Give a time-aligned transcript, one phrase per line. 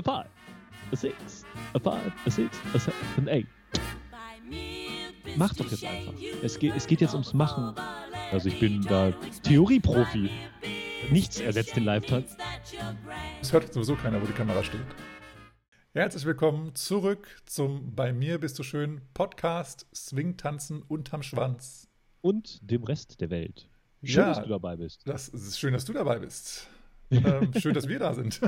[0.00, 0.30] a five,
[0.92, 1.44] a six,
[1.74, 3.46] a five, a six, a seven, an eight.
[5.36, 6.14] Mach doch jetzt einfach.
[6.42, 7.74] Es geht, es geht jetzt ums Machen.
[8.32, 10.30] Also ich bin da Theorieprofi.
[11.10, 12.34] Nichts ersetzt den Live-Tanz.
[13.42, 14.80] Es hört sowieso keiner, wo die Kamera steht.
[15.92, 21.88] Herzlich willkommen zurück zum Bei mir bist du schön Podcast Swing-Tanzen unterm Schwanz.
[22.22, 23.68] Und dem Rest der Welt.
[24.02, 24.28] Schön, Ja.
[24.34, 25.02] dass du dabei bist.
[25.06, 26.68] Das ist schön, dass du dabei bist.
[27.10, 28.40] Ähm, schön, dass wir da sind.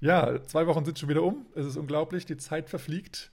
[0.00, 1.46] ja, zwei Wochen sind schon wieder um.
[1.54, 3.30] Es ist unglaublich, die Zeit verfliegt.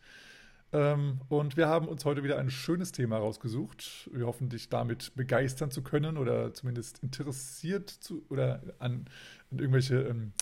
[0.74, 4.10] Ähm, und wir haben uns heute wieder ein schönes Thema rausgesucht.
[4.12, 9.05] Wir hoffen, dich damit begeistern zu können oder zumindest interessiert zu oder an,
[9.52, 10.34] an irgendwelche, ähm,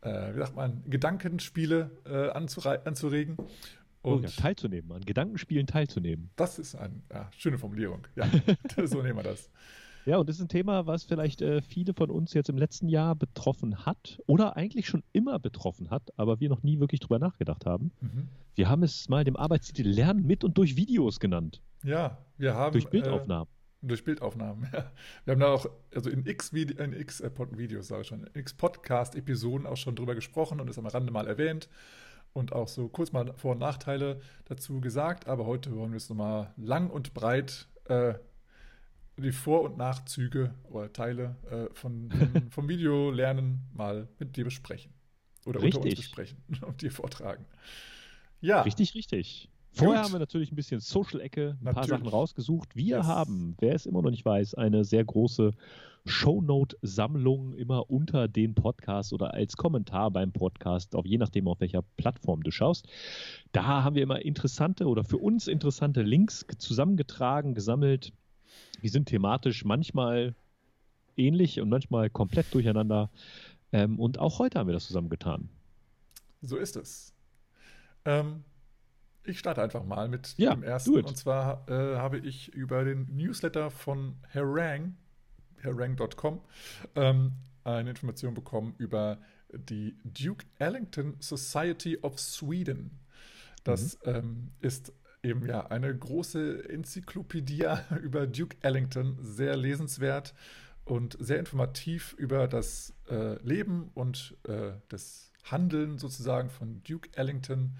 [0.00, 3.36] äh, wie sagt man, Gedankenspiele äh, anzuregen.
[4.02, 6.30] Und Und ja, teilzunehmen, an Gedankenspielen teilzunehmen.
[6.36, 8.06] das ist eine ja, schöne Formulierung.
[8.16, 8.28] Ja,
[8.84, 9.50] so nehmen wir das.
[10.08, 12.88] Ja, und das ist ein Thema, was vielleicht äh, viele von uns jetzt im letzten
[12.88, 17.18] Jahr betroffen hat oder eigentlich schon immer betroffen hat, aber wir noch nie wirklich drüber
[17.18, 17.92] nachgedacht haben.
[18.00, 18.28] Mhm.
[18.54, 21.60] Wir haben es mal dem Arbeitstitel Lernen mit und durch Videos genannt.
[21.84, 22.72] Ja, wir haben.
[22.72, 23.48] Durch äh, Bildaufnahmen.
[23.82, 24.90] Durch Bildaufnahmen, ja.
[25.26, 28.24] Wir haben da auch, also in x, Vide in x äh, Videos, sage ich schon,
[28.24, 31.68] in x Podcast-Episoden auch schon drüber gesprochen und es am Rande mal erwähnt
[32.32, 35.28] und auch so kurz mal Vor- und Nachteile dazu gesagt.
[35.28, 38.14] Aber heute wollen wir es nochmal lang und breit äh,
[39.22, 44.92] die Vor- und Nachzüge oder Teile äh, von, dem- vom Videolernen mal mit dir besprechen.
[45.46, 46.00] Oder unter uns Richtig.
[46.06, 47.44] besprechen und dir vortragen.
[48.40, 49.50] Ja, Richtig, richtig.
[49.72, 50.04] Vorher Gut.
[50.06, 51.90] haben wir natürlich ein bisschen Social-Ecke, ein paar Natürlich.
[51.90, 52.74] Sachen rausgesucht.
[52.74, 53.06] Wir Yes.
[53.06, 55.52] haben, wer es immer noch nicht weiß, eine sehr große
[56.06, 61.82] Shownote-Sammlung immer unter den Podcast oder als Kommentar beim Podcast, auch je nachdem, auf welcher
[61.96, 62.86] Plattform du schaust.
[63.52, 68.12] Da haben wir immer interessante oder für uns interessante Links zusammengetragen, gesammelt.
[68.82, 70.34] Die sind thematisch manchmal
[71.16, 73.10] ähnlich und manchmal komplett durcheinander.
[73.72, 75.48] Ähm, und auch heute haben wir das zusammengetan.
[76.42, 77.12] So ist es.
[78.04, 78.44] Ähm,
[79.24, 80.94] ich starte einfach mal mit Ja, dem ersten.
[81.04, 84.96] Und zwar äh, habe ich über den Newsletter von Harang,
[85.62, 86.40] harang.com,
[86.94, 87.32] ähm,
[87.64, 89.18] eine Information bekommen über
[89.52, 92.98] die Duke Ellington Society of Sweden.
[93.64, 94.14] Das Mhm.
[94.14, 94.92] ähm, ist
[95.22, 97.66] eben ja eine große Enzyklopädie
[98.02, 100.34] über Duke Ellington, sehr lesenswert
[100.84, 107.76] und sehr informativ über das äh, Leben und äh, das Handeln sozusagen von Duke Ellington.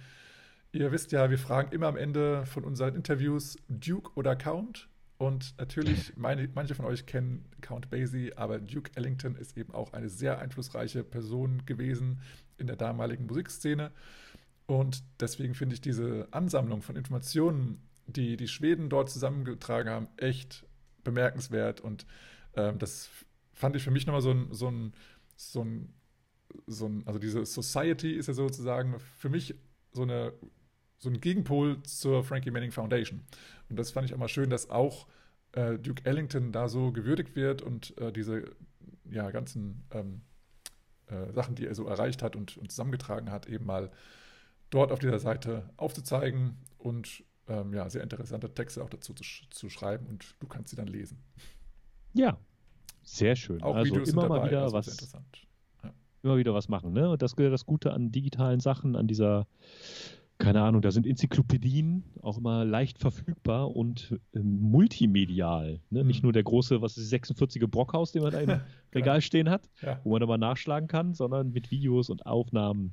[0.73, 4.89] Ihr wisst ja, wir fragen immer am Ende von unseren Interviews Duke oder Count.
[5.17, 9.93] Und natürlich, meine, manche von euch kennen Count Basie, aber Duke Ellington ist eben auch
[9.93, 12.21] eine sehr einflussreiche Person gewesen
[12.59, 13.91] in der damaligen Musikszene.
[14.69, 20.67] Und deswegen finde ich diese Ansammlung von Informationen, die die Schweden dort zusammengetragen haben, echt
[21.05, 21.81] bemerkenswert.
[21.81, 22.07] Und
[22.55, 23.09] ähm, das
[23.55, 24.93] fand ich für mich nochmal so ein, so ein,
[25.37, 25.95] so ein,
[26.67, 29.55] so ein, also diese Society ist ja sozusagen für mich
[29.93, 30.35] so eine
[30.99, 33.23] so ein Gegenpol zur Frankie Manning Foundation.
[33.71, 35.07] Und das fand ich auch mal schön, dass auch
[35.53, 38.45] äh, Duke Ellington da so gewürdigt wird und äh, diese
[39.09, 40.23] ja, ganzen ähm,
[41.07, 43.91] äh, Sachen, die er so erreicht hat und, und zusammengetragen hat, eben mal
[44.71, 49.69] dort auf dieser Seite aufzuzeigen und ähm, ja, sehr interessante Texte auch dazu zu, zu
[49.71, 51.19] schreiben und du kannst sie dann lesen.
[52.15, 52.37] Ja,
[53.03, 53.63] sehr schön.
[53.63, 55.47] Auch also Videos immer sind mal dabei, wieder also was, interessant.
[56.23, 56.93] immer wieder was machen.
[56.93, 57.09] Ne?
[57.09, 59.47] Und das das Gute an digitalen Sachen, an dieser,
[60.37, 65.81] keine Ahnung, da sind Enzyklopädien auch immer leicht verfügbar und ähm, multimedial.
[65.91, 66.05] Ne?
[66.05, 66.27] Nicht Mhm.
[66.27, 68.61] nur der große, was ist 46er Brockhaus, den man da im
[68.95, 70.01] Regal stehen hat, Ja.
[70.05, 72.93] wo man aber nachschlagen kann, sondern mit Videos und Aufnahmen.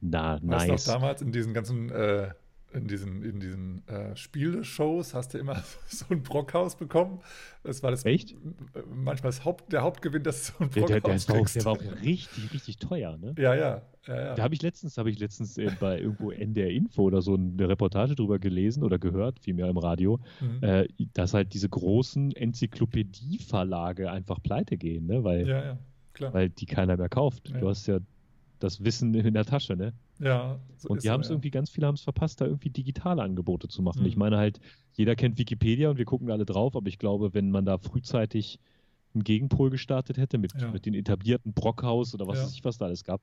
[0.00, 0.84] Na, Weißt nice.
[0.84, 2.30] du auch damals in diesen ganzen, äh,
[2.72, 5.56] in diesen, in diesen äh, Spielshows hast du immer
[5.88, 7.20] so ein Brockhaus bekommen.
[7.64, 8.32] Das war das Echt?
[8.32, 8.54] m-
[8.92, 11.78] manchmal das Haupt, der Hauptgewinn, dass du so ein Der, der, der, Brockhaus ist auch,
[11.78, 13.16] der war auch richtig, richtig teuer.
[13.16, 13.34] Ne?
[13.38, 14.34] Ja, ja, ja, ja.
[14.34, 17.68] Da habe ich letztens, habe ich letztens äh, bei irgendwo NDR Info oder so eine
[17.68, 20.62] Reportage drüber gelesen oder gehört, vielmehr im Radio, Mhm.
[20.62, 25.24] äh, dass halt diese großen Enzyklopädieverlage einfach pleite gehen, ne?
[25.24, 25.78] weil, ja, ja,
[26.12, 26.34] klar.
[26.34, 27.48] weil die keiner mehr kauft.
[27.48, 27.58] Ja.
[27.60, 27.98] Du hast ja
[28.58, 29.92] das Wissen in der Tasche, ne?
[30.18, 31.34] ja, so Und die haben es ja.
[31.34, 34.02] irgendwie, ganz viele haben es verpasst, da irgendwie digitale Angebote zu machen.
[34.02, 34.08] Mhm.
[34.08, 34.60] Ich meine halt,
[34.94, 38.58] jeder kennt Wikipedia und wir gucken alle drauf, aber ich glaube, wenn man da frühzeitig
[39.14, 40.70] einen Gegenpol gestartet hätte mit, Ja.
[40.70, 42.44] mit den etablierten Brockhaus oder was Ja.
[42.44, 43.22] weiß ich, was da alles gab,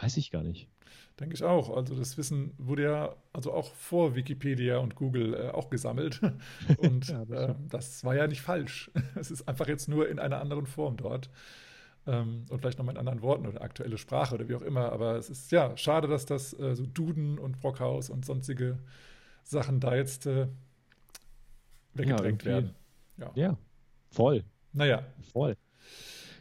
[0.00, 0.68] weiß ich gar nicht.
[1.20, 1.76] Denke ich auch.
[1.76, 6.20] Also das Wissen wurde ja also auch vor Wikipedia und Google äh, auch gesammelt.
[6.78, 8.90] Und das äh, das war ja nicht falsch.
[9.14, 11.28] Es ist einfach jetzt nur in einer anderen Form dort.
[12.06, 14.92] Ähm, und vielleicht nochmal in anderen Worten oder aktuelle Sprache oder wie auch immer.
[14.92, 18.78] Aber es ist ja schade, dass das äh, so Duden und Brockhaus und sonstige
[19.44, 20.48] Sachen da jetzt äh,
[21.94, 22.74] weggedrängt irgendwie- werden.
[23.18, 23.30] Ja.
[23.34, 23.58] Ja,
[24.10, 24.44] voll.
[24.72, 25.56] Naja, Voll.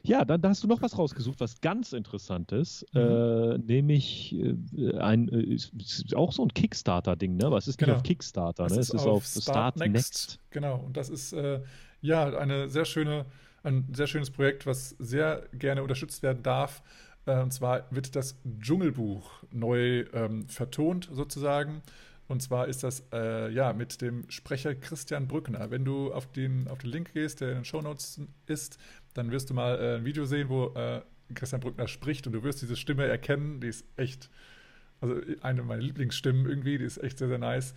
[0.03, 2.99] Ja, dann da hast du noch was rausgesucht, was ganz interessantes, mhm.
[2.99, 7.45] äh, nämlich äh, ein äh, ist auch so ein Kickstarter-Ding, ne?
[7.45, 7.91] Aber es ist genau.
[7.91, 8.79] nicht auf Kickstarter, es ne?
[8.79, 9.93] Ist es ist auf Start, Start Next.
[9.93, 10.39] Next.
[10.49, 11.61] Genau, und das ist äh,
[12.01, 13.25] ja eine sehr schöne,
[13.63, 16.81] ein sehr schönes Projekt, was sehr gerne unterstützt werden darf.
[17.25, 21.81] Äh, und zwar wird das Dschungelbuch neu ähm, vertont sozusagen.
[22.27, 25.69] Und zwar ist das äh, ja mit dem Sprecher Christian Brückner.
[25.69, 28.79] Wenn du auf den, auf den Link gehst, der in den Shownotes ist,
[29.13, 31.01] dann wirst du mal äh, ein Video sehen, wo äh,
[31.33, 33.59] Christian Brückner spricht und du wirst diese Stimme erkennen.
[33.59, 34.29] Die ist echt,
[35.01, 37.73] also eine meiner Lieblingsstimmen irgendwie, die ist echt sehr, sehr nice.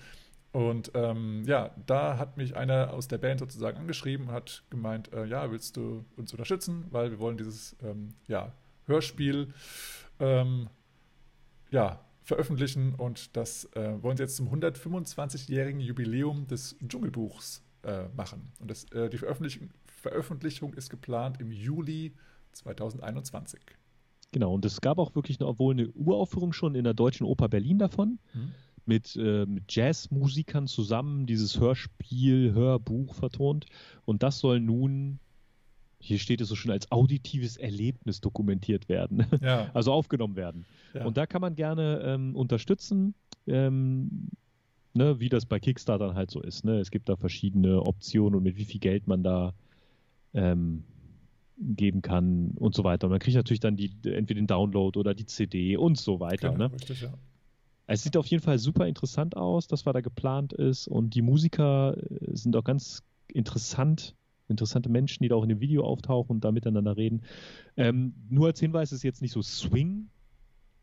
[0.55, 5.13] Und ähm, ja, da hat mich einer aus der Band sozusagen angeschrieben und hat gemeint,
[5.13, 8.53] äh, ja, willst du uns unterstützen, weil wir wollen dieses ähm, ja,
[8.87, 9.53] Hörspiel
[10.21, 10.69] ähm,
[11.73, 18.53] ja, veröffentlichen und das äh, wollen sie jetzt zum 125-jährigen Jubiläum des Dschungelbuchs äh, machen.
[18.61, 22.15] Und das, äh, die Veröffentlichung, Veröffentlichung ist geplant im Juli
[22.53, 23.61] 2021.
[24.31, 27.49] Genau, und es gab auch wirklich eine, wohl eine Uraufführung schon in der Deutschen Oper
[27.49, 28.21] Berlin davon.
[28.33, 28.53] Mhm.
[28.87, 33.67] Mit, äh, mit Jazzmusikern zusammen dieses Hörspiel, Hörbuch vertont.
[34.05, 35.21] Und das soll nun
[36.05, 39.71] hier steht es so schon als auditives Erlebnis dokumentiert werden, ja.
[39.75, 40.67] also aufgenommen werden.
[40.93, 41.07] Ja.
[41.07, 43.15] Und da kann man gerne ähm, unterstützen,
[43.47, 44.29] ähm,
[44.93, 46.65] ne, wie das bei Kickstarter halt so ist.
[46.65, 46.79] Ne?
[46.79, 49.55] Es gibt da verschiedene Optionen und mit wie viel Geld man da
[50.35, 50.85] ähm,
[51.59, 53.07] geben kann und so weiter.
[53.07, 56.51] Und man kriegt natürlich dann die, entweder den Download oder die CD und so weiter.
[56.51, 56.73] Genau, ne?
[56.75, 57.15] richtig, ja.
[57.87, 60.89] Es sieht auf jeden Fall super interessant aus, das, was da geplant ist.
[60.89, 64.15] Und die Musiker äh, sind auch ganz interessant
[64.49, 67.23] interessante Menschen, die da auch in dem Video auftauchen und da miteinander reden.
[67.77, 70.11] Ähm, nur als Hinweis ist jetzt nicht so Swing.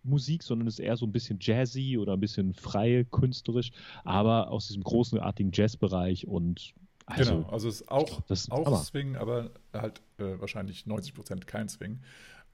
[0.03, 3.69] Musik, sondern ist eher so ein bisschen jazzy oder ein bisschen frei künstlerisch,
[4.03, 6.73] aber aus diesem großenartigen Jazzbereich und
[7.05, 11.13] also, genau, also es ist auch, das ist auch Swing, aber halt äh, wahrscheinlich 90
[11.13, 11.99] Prozent kein Swing.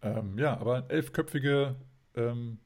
[0.02, 1.76] Ähm, ja, aber elfköpfige
[2.16, 2.58] ähm,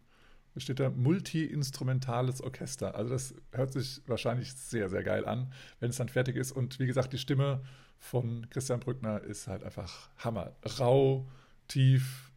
[0.57, 2.95] steht da multi-instrumentales Orchester.
[2.95, 6.51] Also das hört sich wahrscheinlich sehr, sehr geil an, wenn es dann fertig ist.
[6.51, 7.62] Und wie gesagt, die Stimme
[7.98, 10.56] von Christian Brückner ist halt einfach Hammer.
[10.80, 11.27] Rau,
[11.68, 12.31] tief,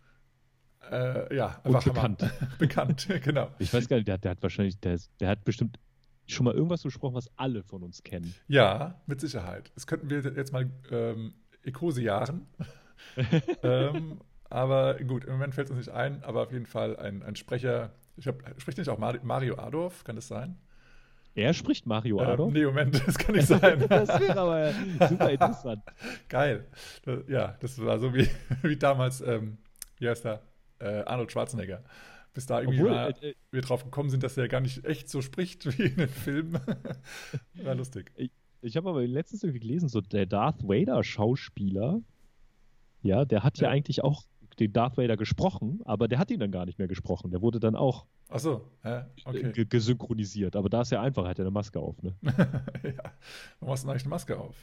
[0.91, 2.31] äh, ja, einfach Und bekannt.
[2.59, 3.51] bekannt, genau.
[3.59, 5.79] Ich weiß gar nicht, der, der hat wahrscheinlich, der, der, hat bestimmt
[6.27, 8.35] schon mal irgendwas gesprochen, was alle von uns kennen.
[8.49, 9.73] Ja, mit Sicherheit.
[9.75, 11.35] Das könnten wir jetzt mal ähm,
[11.65, 12.47] Ekose jahren.
[13.63, 14.21] ähm,
[14.51, 17.37] aber gut, im Moment fällt es uns nicht ein, aber auf jeden Fall ein, ein
[17.37, 17.93] Sprecher.
[18.17, 20.57] Ich glaube, spricht nicht auch Mario Adorf, kann das sein?
[21.35, 22.53] Er spricht Mario äh, Adolf?
[22.53, 23.85] Nee, Moment, das kann nicht sein.
[23.89, 24.73] das wäre aber
[25.09, 25.83] super interessant.
[26.29, 26.67] Geil.
[27.29, 28.29] Ja, das war so wie,
[28.63, 29.59] wie damals, ähm,
[29.99, 30.43] wie heißt er?
[30.79, 31.83] Äh, Arnold Schwarzenegger.
[32.35, 34.85] Bis da irgendwie Obwohl, mal, äh, äh, wir drauf gekommen sind, dass er gar nicht
[34.85, 36.61] echt so spricht wie in den Filmen.
[37.55, 38.13] war lustig.
[38.17, 38.31] Ich,
[38.61, 42.01] ich habe aber letztens irgendwie gelesen, so der Darth Vader-Schauspieler,
[43.03, 43.69] ja, der hat ja.
[43.69, 44.25] ja eigentlich auch
[44.61, 47.31] den Darth Vader gesprochen, aber der hat ihn dann gar nicht mehr gesprochen.
[47.31, 49.03] Der wurde dann auch Ach so, hä?
[49.25, 49.65] okay.
[49.65, 50.56] gesynchronisiert.
[50.56, 52.03] Aber da ist ja einfach, hat er eine Maske auf.
[52.03, 52.15] Ne?
[52.23, 53.12] ja,
[53.61, 54.56] warum hast du eigentlich eine Maske auf?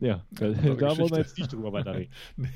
[0.00, 2.12] Ja, da, da wollen wir jetzt nicht drüber weiterreden.
[2.36, 2.48] nee.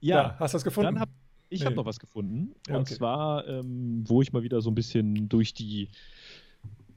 [0.00, 1.00] Ja, ja, hast du das gefunden?
[1.00, 1.08] Hab,
[1.48, 1.66] ich nee.
[1.66, 2.54] habe noch was gefunden.
[2.68, 2.94] Ja, und okay.
[2.94, 5.88] zwar, ähm, wo ich mal wieder so ein bisschen durch die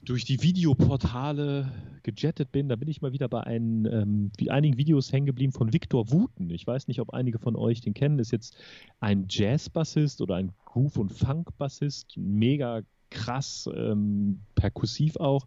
[0.07, 1.69] durch die Videoportale
[2.03, 5.73] gejettet bin, da bin ich mal wieder bei ein, ähm, einigen Videos hängen geblieben von
[5.73, 6.49] Victor Wooten.
[6.49, 8.17] Ich weiß nicht, ob einige von euch den kennen.
[8.17, 8.55] Ist jetzt
[9.01, 12.15] ein Jazz-Bassist oder ein Groove- und Funk-Bassist.
[12.15, 15.45] Mega krass, ähm, perkussiv auch.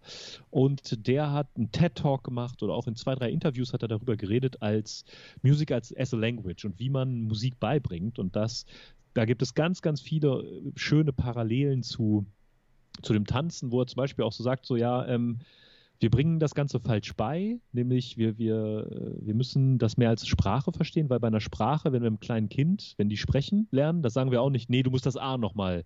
[0.50, 4.18] Und der hat einen TED-Talk gemacht oder auch in zwei, drei Interviews hat er darüber
[4.18, 5.06] geredet, als
[5.42, 8.18] Music als as a Language und wie man Musik beibringt.
[8.18, 8.66] Und das,
[9.14, 12.26] da gibt es ganz, ganz viele äh, schöne Parallelen zu
[13.02, 15.40] zu dem Tanzen, wo er zum Beispiel auch so sagt, so ja, ähm,
[16.00, 20.26] wir bringen das Ganze falsch bei, nämlich wir, wir, äh, wir müssen das mehr als
[20.26, 24.02] Sprache verstehen, weil bei einer Sprache, wenn wir einem kleinen Kind, wenn die sprechen lernen,
[24.02, 25.84] da sagen wir auch nicht, nee, du musst das A nochmal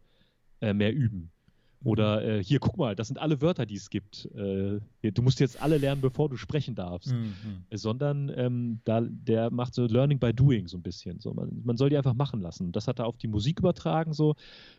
[0.60, 1.32] äh, mehr üben.
[1.84, 4.24] Oder äh, hier, guck mal, das sind alle Wörter, die es gibt.
[4.34, 7.12] Äh, du musst jetzt alle lernen, bevor du sprechen darfst.
[7.12, 7.34] Mhm.
[7.72, 11.20] Sondern ähm, da, der macht so Learning by Doing so ein bisschen.
[11.20, 12.72] So, man, man soll die einfach machen lassen.
[12.72, 14.14] Das hat er auf die Musik übertragen.
[14.14, 14.34] So.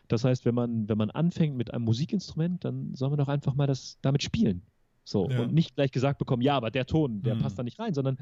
[0.08, 3.54] Das heißt, wenn man, wenn man anfängt mit einem Musikinstrument, dann soll man doch einfach
[3.54, 4.62] mal das damit spielen.
[5.04, 5.30] So.
[5.30, 5.42] Ja.
[5.42, 7.40] Und nicht gleich gesagt bekommen, ja, aber der Ton, der mhm.
[7.40, 8.18] passt da nicht rein, sondern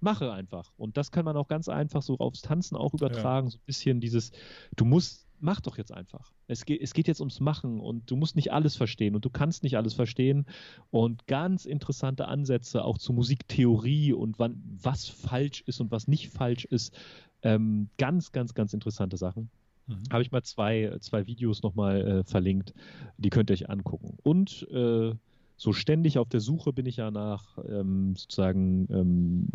[0.00, 0.72] mache einfach.
[0.76, 3.46] Und das kann man auch ganz einfach so aufs Tanzen auch übertragen.
[3.46, 3.50] Ja.
[3.52, 4.32] So ein bisschen dieses,
[4.76, 6.32] du musst mach doch jetzt einfach.
[6.46, 9.30] Es geht, es geht jetzt ums Machen und du musst nicht alles verstehen und du
[9.30, 10.46] kannst nicht alles verstehen.
[10.90, 16.28] Und ganz interessante Ansätze auch zur Musiktheorie und wann, was falsch ist und was nicht
[16.28, 16.94] falsch ist.
[17.42, 19.50] Ähm, ganz, ganz, ganz interessante Sachen.
[19.86, 20.02] Mhm.
[20.12, 22.74] Habe ich mal zwei, zwei Videos nochmal äh, verlinkt.
[23.16, 24.18] Die könnt ihr euch angucken.
[24.22, 25.14] Und äh,
[25.60, 29.46] so ständig auf der Suche bin ich ja nach ähm, sozusagen ähm,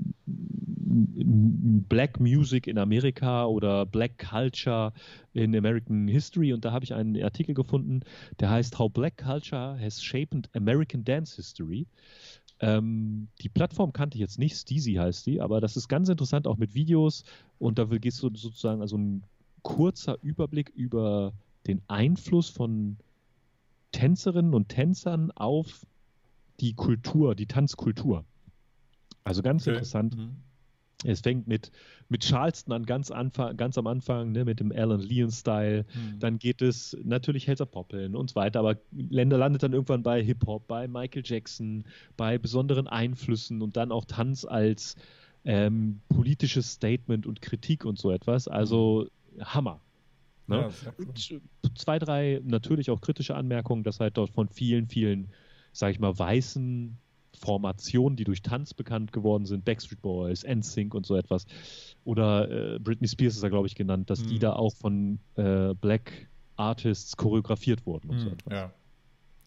[1.89, 4.93] Black Music in Amerika oder Black Culture
[5.33, 8.01] in American History und da habe ich einen Artikel gefunden,
[8.39, 11.87] der heißt How Black Culture Has Shaped American Dance History.
[12.59, 16.45] Ähm, die Plattform kannte ich jetzt nicht, Steezy heißt die, aber das ist ganz interessant
[16.45, 17.23] auch mit Videos
[17.57, 19.23] und da gehst du sozusagen also ein
[19.63, 21.33] kurzer Überblick über
[21.65, 22.97] den Einfluss von
[23.91, 25.87] Tänzerinnen und Tänzern auf
[26.59, 28.25] die Kultur, die Tanzkultur.
[29.23, 29.71] Also ganz okay.
[29.71, 30.17] interessant.
[30.17, 30.35] Mhm.
[31.03, 31.71] Es fängt mit,
[32.09, 35.85] mit Charleston an, ganz, Anfang, ganz am Anfang, ne, mit dem Alan Leon-Style.
[35.93, 36.19] Mhm.
[36.19, 40.23] Dann geht es natürlich Helser Poppeln und so weiter, aber Länder landet dann irgendwann bei
[40.23, 41.83] Hip-Hop, bei Michael Jackson,
[42.17, 44.95] bei besonderen Einflüssen und dann auch Tanz als
[45.43, 48.47] ähm, politisches Statement und Kritik und so etwas.
[48.47, 49.07] Also
[49.39, 49.81] Hammer.
[50.47, 50.69] Ne?
[50.85, 51.41] Ja, cool.
[51.75, 55.29] Zwei, drei natürlich auch kritische Anmerkungen, dass halt dort von vielen, vielen,
[55.75, 56.97] sag ich mal, weißen
[57.35, 61.45] Formationen, die durch Tanz bekannt geworden sind, Backstreet Boys, NSYNC und so etwas,
[62.05, 64.27] oder äh, Britney Spears ist da, glaube ich, genannt, dass mhm.
[64.29, 68.53] die da auch von äh, Black Artists choreografiert wurden und mhm, so etwas.
[68.53, 68.73] Ja.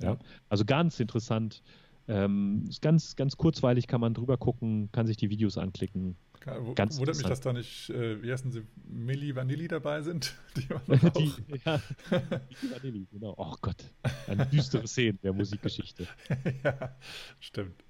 [0.03, 0.19] ja.
[0.51, 1.63] Also ganz interessant.
[2.09, 6.17] Ähm, ist ganz, ganz kurzweilig kann man drüber gucken, kann sich die Videos anklicken.
[6.47, 10.35] Wo, Ganz wundert mich, dass da nicht, äh, wie heißen sie, Milli Vanilli dabei sind.
[10.57, 11.81] Die, die ja,
[12.11, 13.35] Milli Vanilli, genau.
[13.37, 13.85] Oh Gott,
[14.27, 16.07] eine düstere Szene der Musikgeschichte.
[16.65, 16.97] ja,
[17.41, 17.85] stimmt.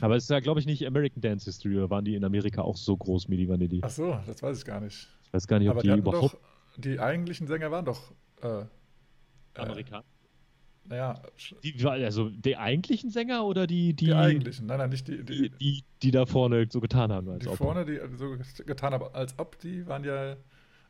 [0.00, 2.62] Aber es ist ja, glaube ich, nicht American Dance History, oder waren die in Amerika
[2.62, 3.80] auch so groß, Milli Vanilli?
[3.82, 5.08] Ach so, das weiß ich gar nicht.
[5.24, 6.34] Ich weiß gar nicht, ob Aber die, die überhaupt...
[6.34, 6.40] Doch,
[6.76, 8.66] die eigentlichen Sänger waren doch äh, äh
[9.54, 10.04] Amerikaner.
[10.86, 11.20] Naja.
[11.62, 13.94] Die, also die eigentlichen Sänger oder die.
[13.94, 15.24] Die, die eigentlichen, nein, nein, nicht die.
[15.24, 17.28] Die, die, die da vorne so getan haben.
[17.30, 17.56] Als die ob.
[17.56, 18.36] vorne, die so
[18.66, 20.36] getan haben, als ob, die waren ja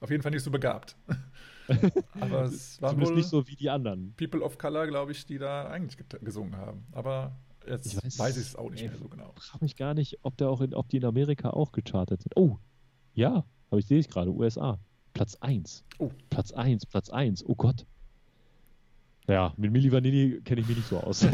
[0.00, 0.96] auf jeden Fall nicht so begabt.
[2.20, 4.12] Aber es waren wohl nicht so wie die anderen.
[4.16, 6.86] People of Color, glaube ich, die da eigentlich gesungen haben.
[6.92, 7.36] Aber
[7.66, 9.32] jetzt ich weiß, weiß ich es auch nicht ey, mehr so genau.
[9.36, 12.22] Ich frage mich gar nicht, ob, der auch in, ob die in Amerika auch gechartet
[12.22, 12.36] sind.
[12.36, 12.58] Oh,
[13.14, 14.78] ja, aber ich sehe es gerade, USA.
[15.12, 15.84] Platz 1.
[15.98, 16.10] Oh.
[16.28, 17.44] Platz 1, Platz 1.
[17.46, 17.86] Oh Gott.
[19.26, 21.26] Ja, mit Milli Vanilli kenne ich mich nicht so aus.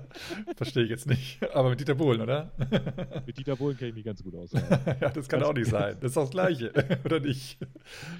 [0.56, 1.38] Verstehe ich jetzt nicht.
[1.54, 2.50] Aber mit Dieter Bohlen, oder?
[3.26, 4.50] mit Dieter Bohlen kenne ich mich ganz gut aus.
[4.52, 4.60] Ja,
[5.00, 5.96] ja das kann auch nicht sein.
[6.00, 6.72] Das ist auch das Gleiche,
[7.04, 7.58] oder nicht?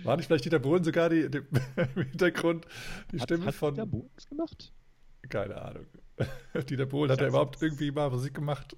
[0.04, 2.66] War nicht vielleicht Dieter Bohlen sogar die, die im Hintergrund
[3.10, 3.74] die hat, Stimme hat von.
[3.74, 4.72] Dieter Bohlen das gemacht?
[5.28, 5.86] Keine Ahnung.
[6.68, 8.76] Dieter Bohlen hat er überhaupt irgendwie mal Musik gemacht?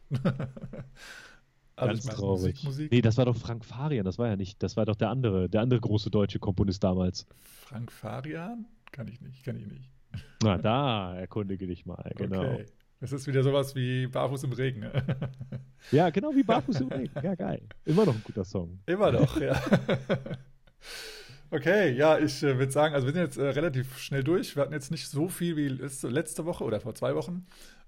[1.76, 2.54] Ganz traurig.
[2.54, 2.92] Musik, Musik.
[2.92, 5.50] Nee, das war doch Frank Farian, das war ja nicht, das war doch der andere,
[5.50, 7.26] der andere große deutsche Komponist damals.
[7.40, 8.66] Frank Farian?
[8.90, 9.90] Kann ich nicht, kann ich nicht.
[10.42, 12.54] Na, da erkundige dich mal, genau.
[12.54, 12.66] Okay.
[13.00, 14.84] Das ist wieder sowas wie Barfuß im Regen.
[15.90, 17.12] ja, genau wie Barfuß im Regen.
[17.22, 17.62] Ja, geil.
[17.86, 18.78] Immer noch ein guter Song.
[18.86, 19.60] Immer noch, ja.
[21.52, 24.54] Okay, ja, ich äh, würde sagen, also wir sind jetzt äh, relativ schnell durch.
[24.54, 27.44] Wir hatten jetzt nicht so viel wie letzte, letzte Woche oder vor zwei Wochen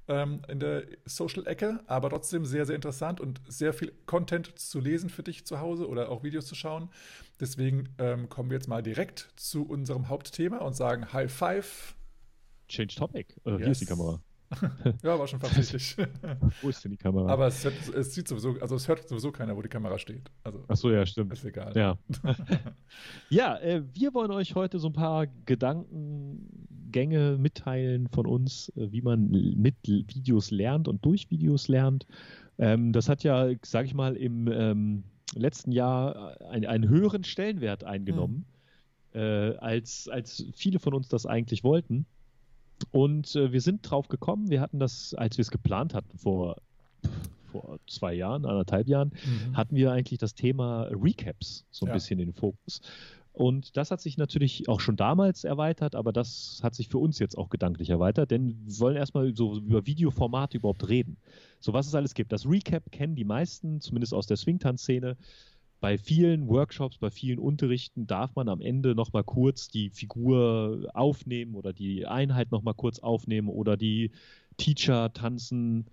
[0.08, 5.10] ähm, in der Social-Ecke, aber trotzdem sehr, sehr interessant und sehr viel Content zu lesen
[5.10, 6.90] für dich zu Hause oder auch Videos zu schauen.
[7.38, 11.94] Deswegen ähm, kommen wir jetzt mal direkt zu unserem Hauptthema und sagen High Five
[12.72, 13.34] Change Topic.
[13.44, 13.58] Äh, yes.
[13.58, 14.20] Hier ist die Kamera.
[15.02, 15.96] ja, war schon fast richtig.
[16.60, 17.30] wo ist denn die Kamera?
[17.30, 20.30] Aber es, hört, es, sieht sowieso, also es hört sowieso keiner, wo die Kamera steht.
[20.44, 21.32] Also, Ach so, ja, stimmt.
[21.32, 21.72] Ist egal.
[21.76, 21.98] Ja,
[23.30, 29.02] ja äh, wir wollen euch heute so ein paar Gedankengänge mitteilen von uns, äh, wie
[29.02, 32.06] man mit Videos lernt und durch Videos lernt.
[32.58, 37.84] Ähm, das hat ja, sage ich mal, im ähm, letzten Jahr ein, einen höheren Stellenwert
[37.84, 38.44] eingenommen,
[39.12, 39.20] hm.
[39.20, 42.06] äh, als, als viele von uns das eigentlich wollten.
[42.90, 46.56] Und äh, wir sind drauf gekommen, wir hatten das, als wir es geplant hatten vor,
[47.50, 49.56] vor zwei Jahren, anderthalb Jahren, mhm.
[49.56, 51.94] hatten wir eigentlich das Thema Recaps so ein ja.
[51.94, 52.80] bisschen in den Fokus.
[53.32, 57.18] Und das hat sich natürlich auch schon damals erweitert, aber das hat sich für uns
[57.18, 61.16] jetzt auch gedanklich erweitert, denn wir wollen erstmal so über Videoformate überhaupt reden.
[61.58, 62.30] So was es alles gibt.
[62.32, 65.16] Das Recap kennen die meisten, zumindest aus der Swingtanz-Szene
[65.82, 71.56] bei vielen Workshops, bei vielen Unterrichten darf man am Ende nochmal kurz die Figur aufnehmen
[71.56, 74.12] oder die Einheit nochmal kurz aufnehmen oder die
[74.58, 75.86] Teacher tanzen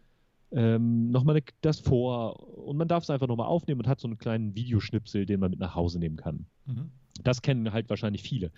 [0.51, 4.19] ähm, nochmal das vor und man darf es einfach nochmal aufnehmen und hat so einen
[4.19, 6.46] kleinen Videoschnipsel, den man mit nach Hause nehmen kann.
[6.67, 6.91] Mhm.
[7.23, 8.51] Das kennen halt wahrscheinlich viele.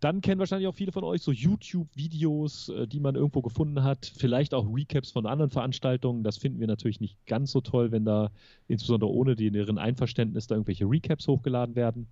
[0.00, 4.12] Dann kennen wahrscheinlich auch viele von euch so YouTube-Videos, äh, die man irgendwo gefunden hat.
[4.16, 6.22] Vielleicht auch Recaps von anderen Veranstaltungen.
[6.24, 8.30] Das finden wir natürlich nicht ganz so toll, wenn da
[8.66, 12.08] insbesondere ohne deren Einverständnis da irgendwelche Recaps hochgeladen werden.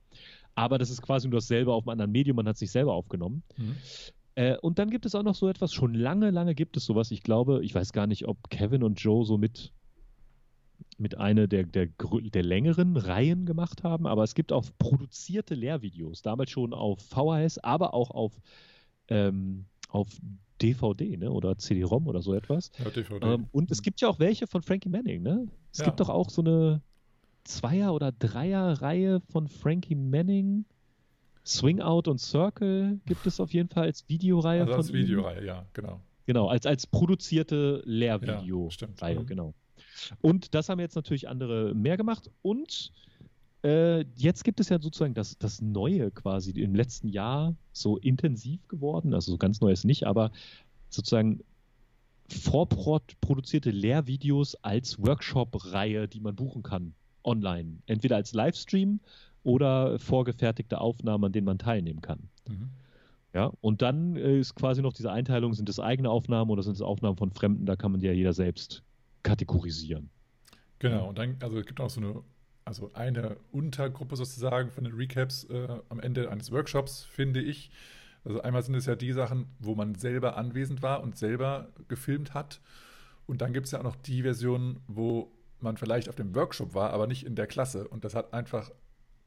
[0.54, 2.36] Aber das ist quasi nur dasselbe auf einem anderen Medium.
[2.36, 3.42] Man hat sich selber aufgenommen.
[3.56, 3.76] Mhm.
[4.36, 7.10] Äh, und dann gibt es auch noch so etwas, schon lange, lange gibt es sowas.
[7.10, 9.72] Ich glaube, ich weiß gar nicht, ob Kevin und Joe so mit
[10.98, 16.22] mit einer der, der, der längeren Reihen gemacht haben, aber es gibt auch produzierte Lehrvideos,
[16.22, 18.32] damals schon auf VHS, aber auch auf,
[19.08, 20.08] ähm, auf
[20.62, 21.30] DVD, ne?
[21.30, 22.70] Oder CD-ROM oder so etwas.
[22.78, 23.26] Ja, DVD.
[23.34, 25.46] Ähm, und es gibt ja auch welche von Frankie Manning, ne?
[25.72, 25.84] Es Ja.
[25.84, 26.80] gibt doch auch so eine
[27.44, 30.64] Zweier- oder Dreier-Reihe von Frankie Manning.
[31.44, 34.92] Swing Out und Circle gibt es auf jeden Fall als Videoreihe also von als.
[34.92, 36.00] Videoreihe, ja, genau.
[36.24, 39.00] Genau, als, als produzierte Ja, Lehrvideo-Reihe, stimmt.
[39.00, 39.26] Mhm.
[39.26, 39.54] genau.
[40.20, 42.30] Und das haben jetzt natürlich andere mehr gemacht.
[42.42, 42.92] Und
[43.64, 48.66] äh, jetzt gibt es ja sozusagen das, das Neue quasi im letzten Jahr so intensiv
[48.68, 49.14] geworden.
[49.14, 50.30] Also so ganz Neues nicht, aber
[50.88, 51.40] sozusagen
[52.28, 57.78] vorproduzierte Lehrvideos als Workshop-Reihe, die man buchen kann online.
[57.86, 59.00] Entweder als Livestream
[59.42, 62.28] oder vorgefertigte Aufnahmen, an denen man teilnehmen kann.
[62.48, 62.70] Mhm.
[63.32, 66.74] Ja, und dann äh, ist quasi noch diese Einteilung, sind es eigene Aufnahmen oder sind
[66.74, 68.82] es Aufnahmen von Fremden, da kann man die ja jeder selbst
[69.26, 70.10] kategorisieren.
[70.78, 72.22] Genau, und dann, also es gibt auch so eine,
[72.64, 77.70] also eine Untergruppe sozusagen von den Recaps äh, am Ende eines Workshops, finde ich.
[78.24, 82.34] Also einmal sind es ja die Sachen, wo man selber anwesend war und selber gefilmt
[82.34, 82.60] hat.
[83.26, 86.74] Und dann gibt es ja auch noch die Version, wo man vielleicht auf dem Workshop
[86.74, 87.88] war, aber nicht in der Klasse.
[87.88, 88.70] Und das hat einfach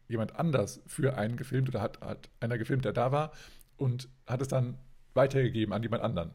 [0.07, 3.31] jemand anders für einen gefilmt oder hat, hat einer gefilmt, der da war
[3.77, 4.77] und hat es dann
[5.13, 6.31] weitergegeben an jemand anderen.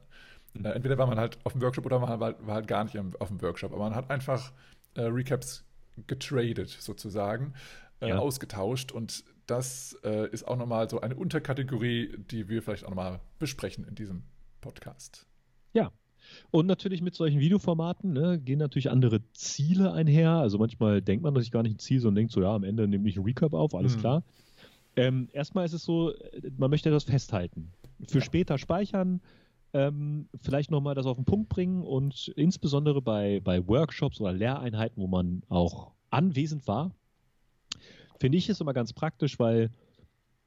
[0.62, 2.96] Äh, entweder war man halt auf dem Workshop oder man war, war halt gar nicht
[2.99, 3.73] auf dem Workshop.
[3.73, 4.52] Aber man hat einfach
[4.94, 5.64] äh, Recaps
[6.06, 7.54] getradet sozusagen,
[8.00, 8.18] äh, Ja.
[8.18, 8.92] ausgetauscht.
[8.92, 13.84] Und das äh, ist auch nochmal so eine Unterkategorie, die wir vielleicht auch nochmal besprechen
[13.88, 14.23] in diesem
[14.61, 15.26] Podcast.
[16.50, 20.30] Und natürlich mit solchen Videoformaten ne, gehen natürlich andere Ziele einher.
[20.30, 22.88] Also manchmal denkt man sich gar nicht ein Ziel, sondern denkt so, ja, am Ende
[22.88, 24.00] nehme ich einen Recap auf, alles Mhm.
[24.00, 24.23] klar.
[24.96, 26.14] Ähm, erstmal ist es so,
[26.56, 27.73] man möchte das festhalten.
[28.08, 28.25] Für Ja.
[28.25, 29.20] später speichern,
[29.75, 35.02] ähm, vielleicht nochmal das auf den Punkt bringen und insbesondere bei, bei Workshops oder Lehreinheiten,
[35.02, 36.93] wo man auch anwesend war,
[38.19, 39.71] finde ich es immer ganz praktisch, weil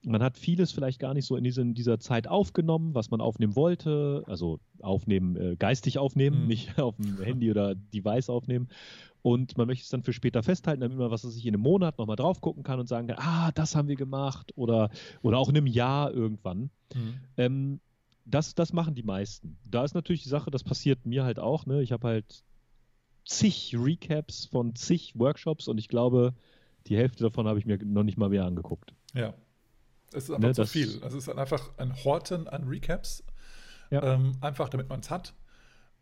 [0.05, 3.19] man hat vieles vielleicht gar nicht so in, diese, in dieser Zeit aufgenommen, was man
[3.19, 4.23] aufnehmen wollte.
[4.27, 6.47] Also aufnehmen, äh, geistig aufnehmen, Mhm.
[6.47, 8.69] nicht auf dem Handy oder Device aufnehmen.
[9.23, 11.63] Und man möchte es dann für später festhalten, damit man, was weiß ich, in einem
[11.63, 14.53] Monat nochmal drauf gucken kann und sagen kann, ah, das haben wir gemacht.
[14.55, 14.89] Oder,
[15.21, 16.69] oder auch in einem Jahr irgendwann.
[17.35, 17.81] Ähm,
[18.29, 19.57] das, das machen die meisten.
[19.65, 21.65] Da ist natürlich die Sache, das passiert mir halt auch.
[21.65, 21.81] Ne?
[21.81, 22.43] Ich habe halt
[23.25, 26.33] zig Recaps von zig Workshops und ich glaube,
[26.87, 28.93] die Hälfte davon habe ich mir noch nicht mal mehr angeguckt.
[29.13, 29.33] Ja.
[30.11, 31.03] Es ist einfach Ne, zu viel.
[31.03, 33.23] Also es ist einfach ein Horten an Recaps.
[33.89, 34.03] Ja.
[34.03, 35.33] Ähm, einfach damit man es hat.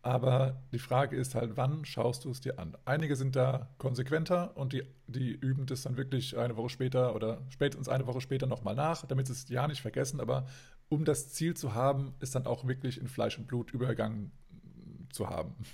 [0.02, 2.76] Aber die Frage ist halt, wann schaust du es dir an?
[2.84, 7.42] Einige sind da konsequenter und die, die üben das dann wirklich eine Woche später oder
[7.48, 10.20] spätestens eine Woche später nochmal nach, damit sie es ja nicht vergessen.
[10.20, 10.46] Aber
[10.88, 14.32] um das Ziel zu haben, ist dann auch wirklich in Fleisch und Blut übergegangen
[15.10, 15.54] zu haben.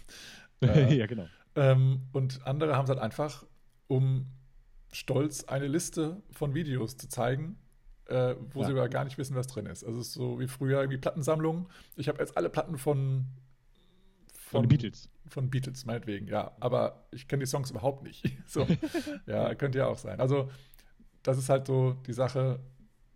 [0.65, 1.27] Äh, ja, genau.
[1.57, 3.45] ähm, und andere haben es halt einfach,
[3.89, 4.29] um
[4.93, 7.59] stolz eine Liste von Videos zu zeigen,
[8.07, 8.67] äh, wo Ja.
[8.67, 9.83] sie aber gar nicht wissen, was drin ist.
[9.83, 11.67] Also es ist so wie früher irgendwie Plattensammlungen.
[11.97, 13.27] Ich habe jetzt alle Platten von,
[14.35, 15.11] Von den Beatles.
[15.27, 16.53] Von Beatles, meinetwegen, ja.
[16.61, 18.23] Aber ich kenne die Songs überhaupt nicht.
[18.47, 18.65] so.
[19.27, 20.21] Ja, könnte ja auch sein.
[20.21, 20.49] Also,
[21.25, 22.61] das ist halt so die Sache,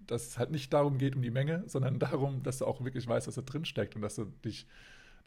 [0.06, 3.06] dass es halt nicht darum geht, um die Menge, sondern darum, dass du auch wirklich
[3.06, 4.66] weißt, was da drin steckt und dass du dich,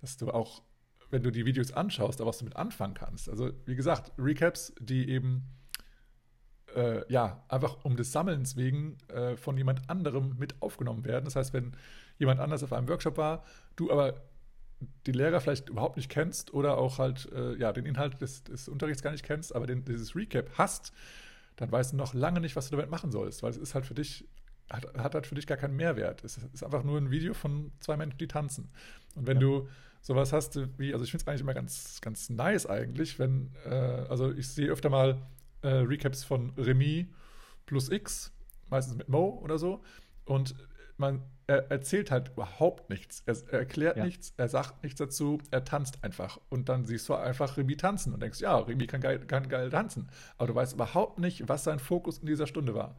[0.01, 0.61] dass du auch,
[1.09, 3.29] wenn du die Videos anschaust, da was du mit anfangen kannst.
[3.29, 5.43] Also, wie gesagt, Recaps, die eben
[6.75, 11.25] äh, ja, einfach um des Sammelns wegen äh, von jemand anderem mit aufgenommen werden.
[11.25, 11.75] Das heißt, wenn
[12.17, 13.43] jemand anders auf einem Workshop war,
[13.75, 14.21] du aber
[15.05, 18.69] die Lehrer vielleicht überhaupt nicht kennst oder auch halt äh, ja, den Inhalt des, des
[18.69, 20.93] Unterrichts gar nicht kennst, aber den, dieses Recap hast,
[21.57, 23.85] dann weißt du noch lange nicht, was du damit machen sollst, weil es ist halt
[23.85, 24.27] für dich,
[24.69, 26.23] hat, hat halt für dich gar keinen Mehrwert.
[26.23, 28.69] Es ist einfach nur ein Video von zwei Menschen, die tanzen.
[29.15, 29.41] Und wenn Ja.
[29.41, 29.67] du
[30.01, 33.69] sowas hast wie, also ich finde es eigentlich immer ganz, ganz nice eigentlich, wenn, äh,
[33.73, 35.21] also ich sehe öfter mal
[35.61, 37.09] äh, Recaps von Remy
[37.65, 38.31] plus X,
[38.69, 39.83] meistens mit Mo oder so.
[40.25, 40.55] Und
[40.97, 43.23] man er erzählt halt überhaupt nichts.
[43.25, 44.05] Er, er erklärt Ja.
[44.05, 46.39] nichts, er sagt nichts dazu, er tanzt einfach.
[46.49, 49.71] Und dann siehst du einfach Remy tanzen und denkst, ja, Remy kann geil, kann geil
[49.71, 50.09] tanzen.
[50.37, 52.95] Aber du weißt überhaupt nicht, was sein Fokus in dieser Stunde war.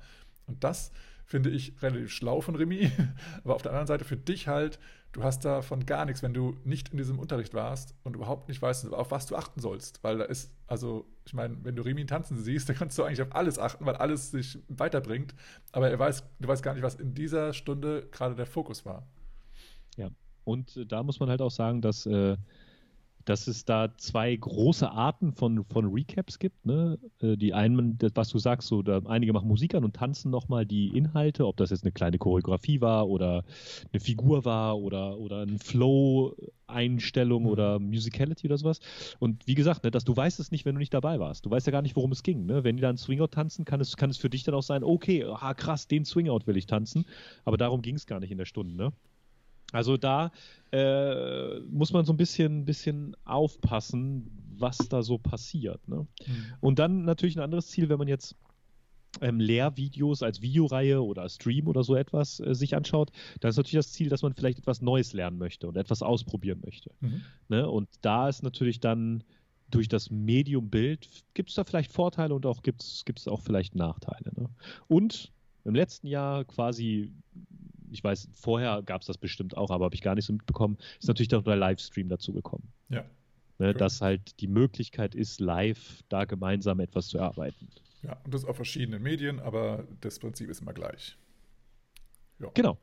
[0.49, 0.91] Und das
[1.31, 2.91] finde ich relativ schlau von Remy.
[3.45, 4.81] Aber auf der anderen Seite für dich halt,
[5.13, 8.61] du hast davon gar nichts, wenn du nicht in diesem Unterricht warst und überhaupt nicht
[8.61, 10.03] weißt, auf was du achten sollst.
[10.03, 13.23] Weil da ist, also, ich meine, wenn du Remy tanzen siehst, dann kannst du eigentlich
[13.23, 15.35] auf alles achten, weil alles sich weiterbringt.
[15.71, 19.07] Aber er weiß, du weißt gar nicht, was in dieser Stunde gerade der Fokus war.
[20.45, 22.37] Und äh, da muss man halt auch sagen, dass, äh,
[23.25, 26.65] dass es da zwei große Arten von, von Recaps gibt.
[26.67, 26.99] Ne?
[27.21, 30.67] Äh, die einen, was du sagst, so, da, einige machen Musik an und tanzen nochmal
[30.67, 33.45] die Inhalte, ob das jetzt eine kleine Choreografie war oder
[33.93, 37.49] eine Figur war oder, oder ein Flow-Einstellung Mhm.
[37.49, 38.81] oder Musicality oder sowas.
[39.19, 41.47] Und wie gesagt, ne, dass du weißt es nicht, wenn du nicht dabei warst.
[41.47, 42.47] Du weißt ja gar nicht, worum es ging.
[42.47, 42.65] Ne?
[42.65, 45.25] Wenn die dann Swingout tanzen, kann es, kann es für dich dann auch sein, okay,
[45.25, 47.05] ah, krass, den Swingout will ich tanzen.
[47.45, 48.75] Aber darum ging es gar nicht in der Stunde.
[48.77, 48.93] Ne?
[49.73, 50.33] Also da
[50.73, 55.87] äh, muss man so ein bisschen, bisschen aufpassen, was da so passiert.
[55.89, 56.07] Ne?
[56.27, 56.45] Mhm.
[56.61, 58.37] Und dann natürlich ein anderes Ziel, wenn man jetzt
[59.21, 63.85] ähm, Lehrvideos als Videoreihe oder Stream oder so etwas äh, sich anschaut, dann ist natürlich
[63.85, 66.91] das Ziel, dass man vielleicht etwas Neues lernen möchte und etwas ausprobieren möchte.
[67.01, 67.23] Mhm.
[67.49, 67.69] Ne?
[67.69, 69.25] Und da ist natürlich dann
[69.71, 73.75] durch das Medium Bild, gibt es da vielleicht Vorteile und auch gibt es auch vielleicht
[73.75, 74.33] Nachteile.
[74.37, 74.49] Ne?
[74.89, 75.33] Und
[75.65, 77.13] im letzten Jahr quasi,
[77.91, 80.79] ich weiß, vorher gab es das bestimmt auch, aber habe ich gar nicht so mitbekommen,
[80.99, 82.69] ist natürlich auch der Livestream dazu gekommen.
[82.89, 83.05] Ja.
[83.59, 87.69] Ne, dass halt die Möglichkeit ist, live da gemeinsam etwas zu erarbeiten.
[88.03, 91.19] Ja, und das auf verschiedenen Medien, aber das Prinzip ist immer gleich.
[92.39, 92.49] Ja.
[92.55, 92.79] Genau.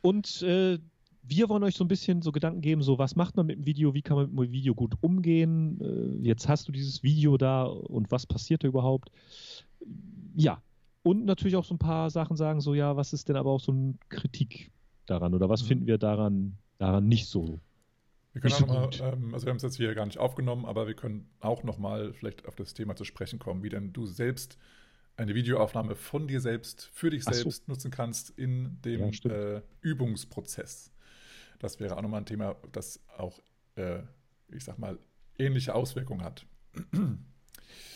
[0.00, 0.78] Und äh,
[1.22, 3.66] wir wollen euch so ein bisschen so Gedanken geben, so was macht man mit dem
[3.66, 5.80] Video, wie kann man mit dem Video gut umgehen.
[5.80, 9.10] Äh, jetzt hast du dieses Video da und was passiert da überhaupt?
[10.36, 10.62] Ja,
[11.08, 13.60] und natürlich auch so ein paar Sachen sagen, so ja, was ist denn aber auch
[13.60, 14.72] so eine Kritik
[15.06, 15.66] daran oder was mhm.
[15.66, 17.60] finden wir daran, daran nicht so
[18.32, 20.86] wir können auch nochmal, ähm, also wir haben es jetzt hier gar nicht aufgenommen, aber
[20.86, 24.58] wir können auch nochmal vielleicht auf das Thema zu sprechen kommen, wie denn du selbst
[25.16, 27.72] eine Videoaufnahme von dir selbst, für dich selbst so.
[27.72, 30.92] nutzen kannst in dem ja, äh, Übungsprozess.
[31.58, 33.40] Das wäre auch nochmal ein Thema, das auch,
[33.74, 34.02] äh,
[34.52, 34.98] ich sag mal,
[35.38, 36.46] ähnliche Auswirkungen hat.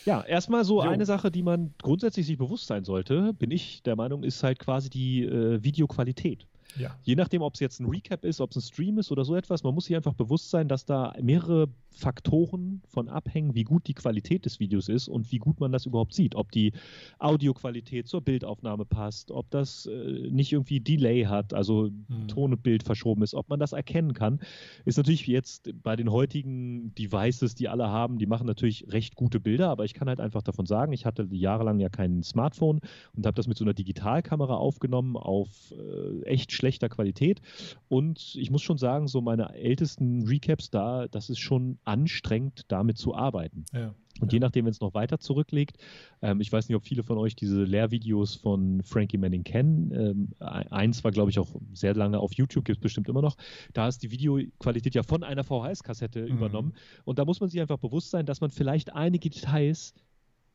[0.05, 0.89] Ja, erstmal so jo.
[0.89, 4.59] eine Sache, die man grundsätzlich sich bewusst sein sollte, bin ich der Meinung, ist halt
[4.59, 6.47] quasi die äh, Videoqualität.
[6.77, 6.97] Ja.
[7.03, 9.35] Je nachdem, ob es jetzt ein Recap ist, ob es ein Stream ist oder so
[9.35, 13.87] etwas, man muss sich einfach bewusst sein, dass da mehrere Faktoren von abhängen, wie gut
[13.87, 16.35] die Qualität des Videos ist und wie gut man das überhaupt sieht.
[16.35, 16.73] Ob die
[17.19, 22.29] Audioqualität zur Bildaufnahme passt, ob das äh, nicht irgendwie Delay hat, also mhm.
[22.29, 24.41] Ton und Bild verschoben ist, ob man das erkennen kann,
[24.85, 29.41] ist natürlich jetzt bei den heutigen Devices, die alle haben, die machen natürlich recht gute
[29.41, 32.81] Bilder, aber ich kann halt einfach davon sagen, ich hatte jahrelang ja kein Smartphone
[33.15, 37.43] und habe das mit so einer Digitalkamera aufgenommen auf äh, echt schlechter Qualität.
[37.89, 42.99] Und ich muss schon sagen, so meine ältesten Recaps da, das ist schon anstrengend, damit
[42.99, 43.65] zu arbeiten.
[43.73, 43.95] Ja.
[44.21, 45.79] Und je nachdem, wenn es noch weiter zurücklegt,
[46.21, 49.91] ähm, ich weiß nicht, ob viele von euch diese Lehrvideos von Frankie Manning kennen.
[49.93, 53.37] Ähm, eins war, glaube ich, auch sehr lange auf YouTube, gibt es bestimmt immer noch.
[53.73, 56.29] Da ist die Videoqualität ja von einer VHS-Kassette mhm.
[56.29, 56.75] übernommen.
[57.05, 59.95] Und da muss man sich einfach bewusst sein, dass man vielleicht einige Details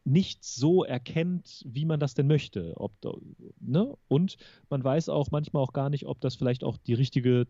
[0.07, 2.73] nicht so erkennt, wie man das denn möchte.
[2.77, 2.93] Ob,
[3.59, 3.93] ne?
[4.07, 4.37] Und
[4.69, 7.45] man weiß auch manchmal auch gar nicht, ob das vielleicht auch die richtige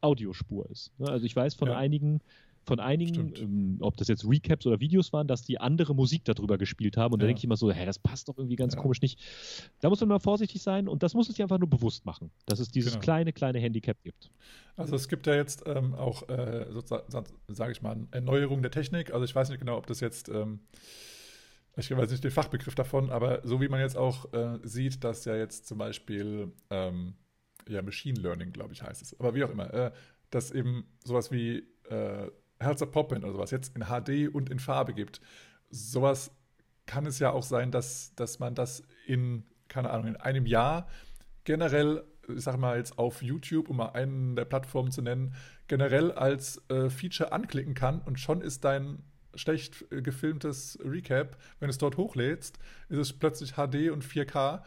[0.00, 0.92] Audiospur ist.
[0.98, 1.08] Ne?
[1.08, 1.76] Also ich weiß von ja.
[1.76, 2.20] einigen,
[2.64, 6.58] von einigen, ähm, ob das jetzt Recaps oder Videos waren, dass die andere Musik darüber
[6.58, 7.14] gespielt haben.
[7.14, 7.22] Und ja.
[7.22, 8.80] da denke ich immer so, hä, das passt doch irgendwie ganz ja.
[8.80, 9.18] komisch nicht.
[9.80, 12.30] Da muss man mal vorsichtig sein und das muss es sich einfach nur bewusst machen,
[12.44, 13.02] dass es dieses genau.
[13.02, 14.30] kleine, kleine Handicap gibt.
[14.76, 19.14] Also es gibt ja jetzt ähm, auch, äh, sozusagen, sage ich mal, Erneuerung der Technik.
[19.14, 20.60] Also ich weiß nicht genau, ob das jetzt ähm,
[21.78, 25.24] ich weiß nicht den Fachbegriff davon, aber so wie man jetzt auch äh, sieht, dass
[25.24, 27.14] ja jetzt zum Beispiel, ähm,
[27.68, 29.92] ja, Machine Learning, glaube ich, heißt es, aber wie auch immer, äh,
[30.30, 34.92] dass eben sowas wie äh, Herzer Poppen oder sowas jetzt in HD und in Farbe
[34.92, 35.20] gibt.
[35.70, 36.32] Sowas
[36.86, 40.88] kann es ja auch sein, dass, dass man das in, keine Ahnung, in einem Jahr
[41.44, 45.34] generell, ich sag mal jetzt auf YouTube, um mal einen der Plattformen zu nennen,
[45.68, 51.68] generell als äh, Feature anklicken kann und schon ist dein schlecht äh, gefilmtes Recap, wenn
[51.68, 54.62] du es dort hochlädst, ist es plötzlich HD und 4K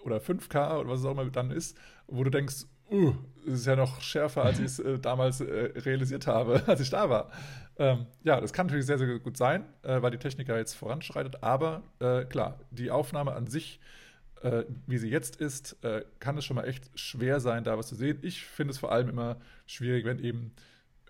[0.00, 3.14] oder 5K oder was es auch immer dann ist, wo du denkst, uh,
[3.46, 6.90] es ist ja noch schärfer, als ich es äh, damals äh, realisiert habe, als ich
[6.90, 7.30] da war.
[7.78, 10.74] Ähm, ja, das kann natürlich sehr, sehr gut sein, äh, weil die Technik ja jetzt
[10.74, 13.80] voranschreitet, aber äh, klar, die Aufnahme an sich,
[14.42, 15.76] äh, wie sie jetzt ist,
[16.20, 18.18] kann es schon mal echt schwer sein, da was zu sehen.
[18.22, 20.52] Ich finde es vor allem immer schwierig, wenn eben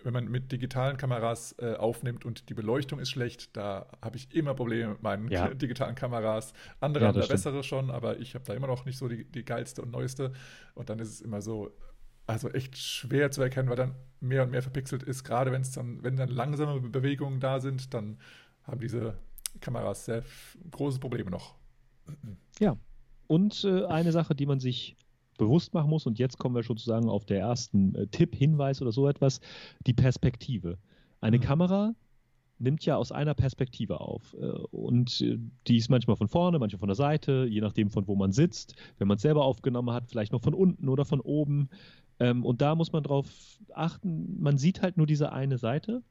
[0.06, 4.32] wenn man mit digitalen Kameras äh, aufnimmt und die Beleuchtung ist schlecht, da habe ich
[4.32, 5.48] immer Probleme mit meinen ja.
[5.54, 6.54] digitalen Kameras.
[6.78, 7.34] Andere ja, haben da stimmt.
[7.34, 10.32] bessere schon, aber ich habe da immer noch nicht so die, die geilste und neueste.
[10.74, 11.76] Und dann ist es immer so,
[12.24, 15.24] also echt schwer zu erkennen, weil dann mehr und mehr verpixelt ist.
[15.24, 18.18] Gerade wenn es dann, wenn dann langsame Bewegungen da sind, dann
[18.62, 19.18] haben diese
[19.60, 20.22] Kameras sehr
[20.70, 21.56] große Probleme noch.
[22.60, 22.76] Ja.
[23.26, 24.96] Und äh, eine Sache, die man sich
[25.36, 26.06] bewusst machen muss.
[26.06, 29.40] Und jetzt kommen wir sozusagen auf der ersten äh, Tipp, Hinweis oder so etwas,
[29.86, 30.78] die Perspektive.
[31.20, 31.42] Eine mhm.
[31.42, 31.94] Kamera
[32.58, 34.34] nimmt ja aus einer Perspektive auf.
[34.34, 38.06] Äh, und äh, die ist manchmal von vorne, manchmal von der Seite, je nachdem von
[38.06, 38.74] wo man sitzt.
[38.98, 41.68] Wenn man es selber aufgenommen hat, vielleicht noch von unten oder von oben.
[42.18, 43.26] Ähm, und da muss man drauf
[43.74, 46.02] achten, man sieht halt nur diese eine Seite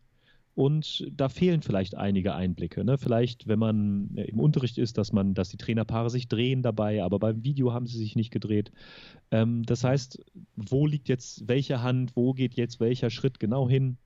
[0.56, 2.86] und da fehlen vielleicht einige Einblicke.
[2.86, 2.98] Ne?
[2.98, 7.04] Vielleicht, wenn man äh, im Unterricht ist, dass man, dass die Trainerpaare sich drehen dabei,
[7.04, 8.72] aber beim Video haben sie sich nicht gedreht.
[9.32, 10.24] Ähm, das heißt,
[10.56, 13.98] wo liegt jetzt welche Hand, wo geht jetzt welcher Schritt genau hin?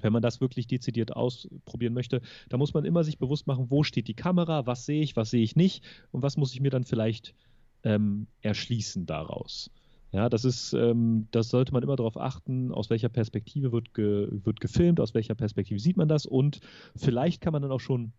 [0.00, 3.82] Wenn man das wirklich dezidiert ausprobieren möchte, da muss man immer sich bewusst machen, wo
[3.82, 6.70] steht die Kamera, was sehe ich, was sehe ich nicht und was muss ich mir
[6.70, 7.34] dann vielleicht
[7.84, 9.70] ähm, erschließen daraus.
[10.12, 14.28] Ja, das ist, ähm, das sollte man immer darauf achten, aus welcher Perspektive wird, ge,
[14.30, 16.60] wird gefilmt, aus welcher Perspektive sieht man das und
[16.94, 18.12] vielleicht kann man dann auch schon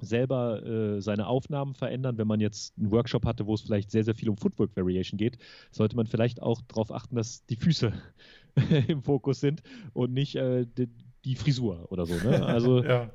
[0.00, 2.18] selber äh, seine Aufnahmen verändern.
[2.18, 5.18] Wenn man jetzt einen Workshop hatte, wo es vielleicht sehr, sehr viel um Footwork Variation
[5.18, 5.38] geht,
[5.70, 7.92] sollte man vielleicht auch darauf achten, dass die Füße
[8.88, 10.88] im Fokus sind und nicht äh, die,
[11.24, 12.14] die, Frisur oder so.
[12.14, 12.44] Ne?
[12.44, 13.10] Also ja.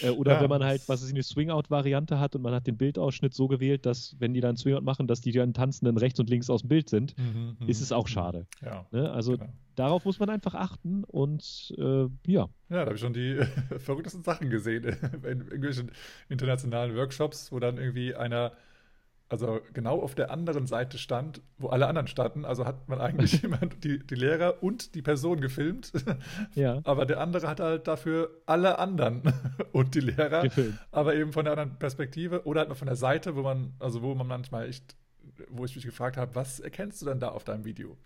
[0.00, 0.40] Äh, oder ja.
[0.40, 3.86] wenn man halt, was ist eine Swing-Out-Variante hat und man hat den Bildausschnitt so gewählt,
[3.86, 6.68] dass, wenn die dann Swing-Out machen, dass die dann tanzenden rechts und links aus dem
[6.68, 8.12] Bild sind, mhm, mhm ist es auch mhm.
[8.12, 8.46] schade.
[8.62, 9.10] Ja, ne?
[9.10, 9.52] Also genau.
[9.76, 12.48] darauf muss man einfach achten und äh, ja.
[12.48, 13.40] Ja, da habe ich schon die
[13.78, 14.84] verrücktesten Sachen gesehen
[15.24, 15.90] in irgendwelchen
[16.28, 18.52] internationalen Workshops, wo dann irgendwie einer
[19.32, 22.44] also genau auf der anderen Seite stand, wo alle anderen standen.
[22.44, 25.90] Also hat man eigentlich jemand die, die Lehrer und die Person gefilmt.
[26.54, 26.80] Ja.
[26.84, 29.22] Aber der andere hat halt dafür alle anderen
[29.72, 30.78] und die Lehrer, gefilmt.
[30.90, 34.02] aber eben von der anderen Perspektive oder halt mal von der Seite, wo man, also
[34.02, 34.96] wo man manchmal echt,
[35.48, 37.96] wo ich mich gefragt habe, was erkennst du denn da auf deinem Video?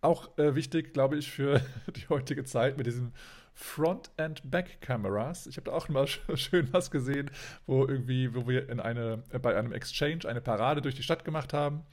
[0.00, 1.60] Auch äh, wichtig, glaube ich, für
[1.96, 3.12] die heutige Zeit mit diesem
[3.54, 5.46] Front- and Back-Kameras.
[5.46, 7.30] Ich habe da auch mal schön was gesehen,
[7.66, 11.52] wo irgendwie, wo wir in eine, bei einem Exchange eine Parade durch die Stadt gemacht
[11.52, 11.84] haben.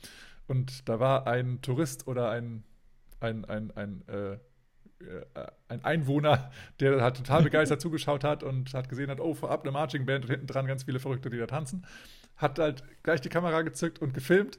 [0.47, 2.63] Und da war ein Tourist oder ein,
[3.19, 4.39] ein, ein, ein, äh, äh
[5.67, 9.71] ein Einwohner, der hat total begeistert zugeschaut hat und hat gesehen hat, oh, vorab eine
[9.71, 11.85] Marching Band und hinten dran ganz viele Verrückte, die da tanzen.
[12.37, 14.57] Hat halt gleich die Kamera gezückt und gefilmt.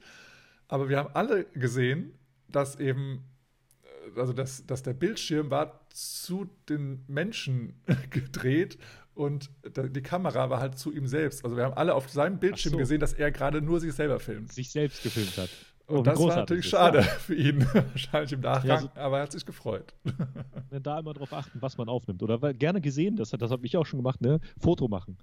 [0.69, 2.13] Aber wir haben alle gesehen,
[2.49, 3.25] dass eben
[4.17, 7.81] also dass, dass der Bildschirm war zu den Menschen
[8.11, 8.79] gedreht
[9.15, 11.45] und die Kamera war halt zu ihm selbst.
[11.45, 12.79] Also wir haben alle auf seinem Bildschirm so.
[12.79, 14.53] gesehen, dass er gerade nur sich selber filmt.
[14.53, 15.51] Sich selbst gefilmt hat.
[15.89, 19.17] Und oh, das war natürlich ist, schade für ihn, wahrscheinlich im Nachgang, ja, so, aber
[19.17, 19.95] er hat sich gefreut.
[20.71, 22.23] Da immer darauf achten, was man aufnimmt.
[22.23, 24.39] Oder gerne gesehen, das, das habe ich auch schon gemacht, ne?
[24.59, 25.17] Foto machen.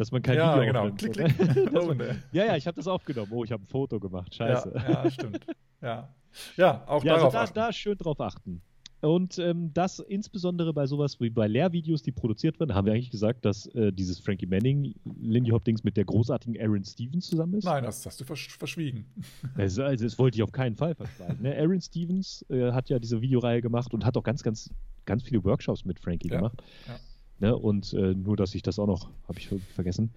[0.00, 0.86] Dass man kein ja, Video genau.
[0.86, 1.14] aufnimmt.
[1.14, 1.72] Klick, klick.
[1.98, 3.30] man, ja, ja, ich habe das aufgenommen.
[3.32, 4.34] Oh, ich habe ein Foto gemacht.
[4.34, 4.72] Scheiße.
[4.74, 5.46] Ja, ja stimmt.
[5.82, 6.08] Ja.
[6.56, 8.62] Ja, auch ja, darauf also da, da schön drauf achten.
[9.02, 13.10] Und ähm, das insbesondere bei sowas wie bei Lehrvideos, die produziert werden, haben wir eigentlich
[13.10, 17.64] gesagt, dass äh, dieses Frankie Manning, Lindy Hop-Dings mit der großartigen Aaron Stevens zusammen ist?
[17.64, 19.04] Nein, das hast du versch verschwiegen.
[19.54, 21.42] Also, also, das wollte ich auf keinen Fall verschweigen.
[21.42, 21.54] Ne?
[21.58, 24.70] Aaron Stevens äh, hat ja diese Videoreihe gemacht und hat auch ganz, ganz,
[25.04, 26.62] ganz viele Workshops mit Frankie ja, gemacht.
[26.86, 26.98] Ja.
[27.40, 27.56] Ne?
[27.56, 30.10] Und äh, nur, dass ich das auch noch, habe ich vergessen.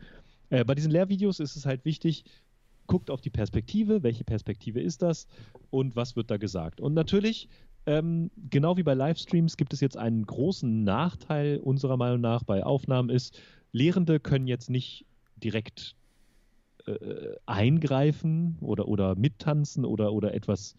[0.49, 2.25] Äh, bei diesen Lehrvideos ist es halt wichtig,
[2.85, 5.27] guckt auf die Perspektive, welche Perspektive ist das
[5.69, 6.81] und was wird da gesagt.
[6.81, 7.49] Und natürlich,
[7.85, 12.63] ähm, genau wie bei Livestreams, gibt es jetzt einen großen Nachteil unserer Meinung nach bei
[12.63, 13.39] Aufnahmen ist,
[13.71, 15.05] Lehrende können jetzt nicht
[15.37, 15.95] direkt
[16.85, 20.75] äh, eingreifen oder, oder mittanzen oder, oder etwas,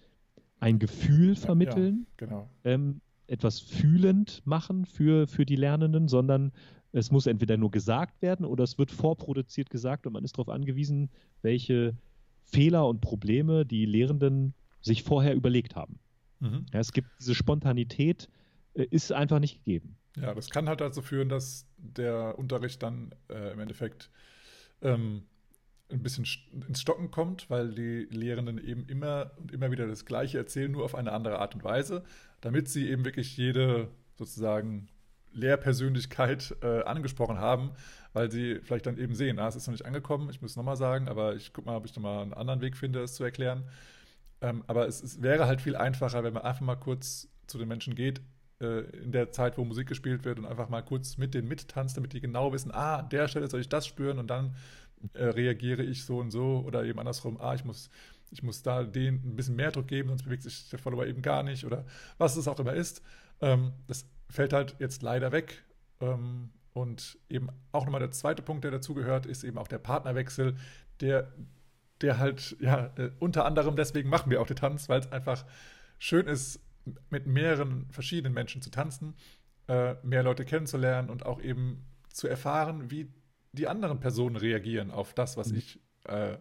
[0.61, 2.48] ein Gefühl vermitteln, ja, genau.
[2.64, 6.52] ähm, etwas fühlend machen für, für die Lernenden, sondern
[6.92, 10.48] es muss entweder nur gesagt werden oder es wird vorproduziert gesagt und man ist darauf
[10.48, 11.10] angewiesen,
[11.42, 11.96] welche
[12.44, 15.98] Fehler und Probleme die Lehrenden sich vorher überlegt haben.
[16.40, 16.66] Mhm.
[16.72, 18.28] Ja, es gibt diese Spontanität,
[18.74, 19.96] äh, ist einfach nicht gegeben.
[20.16, 24.10] Ja, das kann halt dazu führen, dass der Unterricht dann äh, im Endeffekt
[24.82, 25.24] ähm,
[25.90, 26.26] ein bisschen
[26.68, 30.84] ins Stocken kommt, weil die Lehrenden eben immer und immer wieder das Gleiche erzählen, nur
[30.84, 32.04] auf eine andere Art und Weise,
[32.40, 34.88] damit sie eben wirklich jede sozusagen
[35.32, 37.72] Lehrpersönlichkeit äh, angesprochen haben,
[38.12, 40.56] weil sie vielleicht dann eben sehen, ah, es ist noch nicht angekommen, ich muss es
[40.56, 43.24] nochmal sagen, aber ich gucke mal, ob ich nochmal einen anderen Weg finde, es zu
[43.24, 43.68] erklären.
[44.40, 47.68] Ähm, aber es, es, wäre halt viel einfacher, wenn man einfach mal kurz zu den
[47.68, 48.20] Menschen geht,
[48.64, 52.12] in der Zeit, wo Musik gespielt wird und einfach mal kurz mit denen mittanzt, damit
[52.12, 54.55] die genau wissen, ah, an der Stelle soll ich das spüren und dann
[55.14, 57.90] äh, reagiere ich so und so oder eben andersrum, ah, ich muss
[58.31, 61.22] ich muss da denen ein bisschen mehr Druck geben, sonst bewegt sich der Follower eben
[61.22, 61.85] gar nicht oder
[62.18, 63.00] was es auch immer ist.
[63.40, 65.62] Ähm, das fällt halt jetzt leider weg.
[66.00, 70.57] Ähm, und eben auch nochmal der zweite Punkt, der dazugehört, ist eben auch der Partnerwechsel,
[71.00, 71.33] der,
[72.00, 75.44] der halt, ja, äh, unter anderem deswegen machen wir auch den Tanz, weil es einfach
[76.00, 76.61] schön ist,
[77.10, 79.14] mit mehreren verschiedenen Menschen zu tanzen,
[79.68, 83.10] äh, mehr Leute kennenzulernen und auch eben zu erfahren, wie
[83.52, 85.58] die anderen Personen reagieren auf das, was mhm.
[85.58, 86.36] ich äh,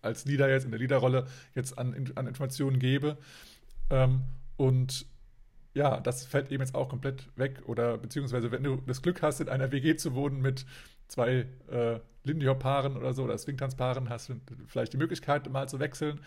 [0.00, 3.18] als Leader jetzt in der Leaderrolle jetzt an, an Informationen gebe.
[3.90, 4.24] Ähm,
[4.56, 5.06] und
[5.74, 7.62] ja, das fällt eben jetzt auch komplett weg.
[7.66, 10.66] Oder beziehungsweise, wenn du das Glück hast, in einer WG zu wohnen mit
[11.08, 14.34] zwei äh, Lindy Hop-Paaren oder so oder Swingtanz-Paaren, hast du
[14.66, 16.20] vielleicht die Möglichkeit, mal zu wechseln.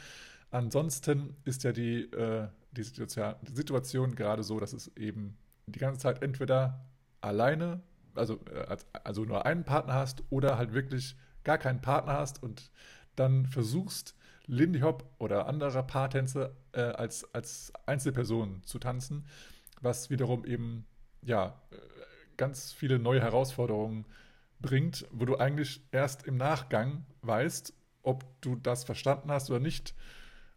[0.55, 5.37] Ansonsten ist ja die, äh, die, Situation, die Situation gerade so, dass es eben
[5.67, 6.85] die ganze Zeit entweder
[7.19, 7.81] alleine,
[8.13, 12.71] also, äh, also nur einen Partner hast oder halt wirklich gar keinen Partner hast und
[13.17, 14.15] dann versuchst,
[14.45, 19.25] Lindy Hop oder andere Paartänze äh, als, als Einzelperson zu tanzen,
[19.81, 20.85] was wiederum eben
[21.21, 21.75] ja äh,
[22.37, 24.05] ganz viele neue Herausforderungen
[24.61, 29.93] bringt, wo du eigentlich erst im Nachgang weißt, ob du das verstanden hast oder nicht.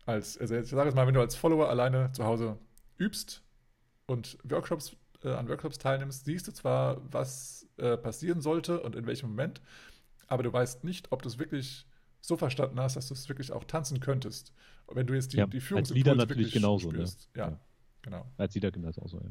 [0.08, 2.58] Als, also jetzt sag es mal, wenn du als Follower alleine zu Hause
[2.96, 3.42] übst
[4.06, 9.06] und Workshops äh, an Workshops teilnimmst, siehst du zwar, was äh, passieren sollte und in
[9.06, 9.60] welchem Moment,
[10.26, 11.86] aber du weißt nicht, ob du es wirklich
[12.20, 14.52] so verstanden hast, dass du es wirklich auch tanzen könntest.
[14.90, 16.94] Wenn du jetzt die, ja, die Führungsimpulse Lieder natürlich genauso, ne?
[16.94, 17.28] spürst.
[17.34, 17.42] Ne?
[17.42, 17.60] Ja, ja,
[18.02, 18.26] genau.
[18.38, 19.30] Als Lieder genauso, ja.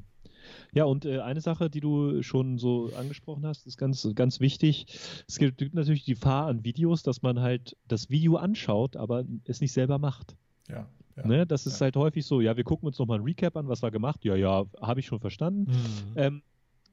[0.72, 4.86] Ja, und äh, eine Sache, die du schon so angesprochen hast, ist ganz, ganz wichtig.
[5.28, 9.60] Es gibt natürlich die Gefahr an Videos, dass man halt das Video anschaut, aber es
[9.60, 10.38] nicht selber macht.
[10.70, 10.88] Ja.
[11.16, 11.48] Ja, ne?
[11.48, 11.86] Das ist ja.
[11.86, 14.24] halt häufig so, ja, wir gucken uns nochmal ein Recap an, was war gemacht.
[14.24, 15.72] Ja, ja, habe ich schon verstanden.
[15.72, 16.14] Mhm.
[16.16, 16.42] Ähm,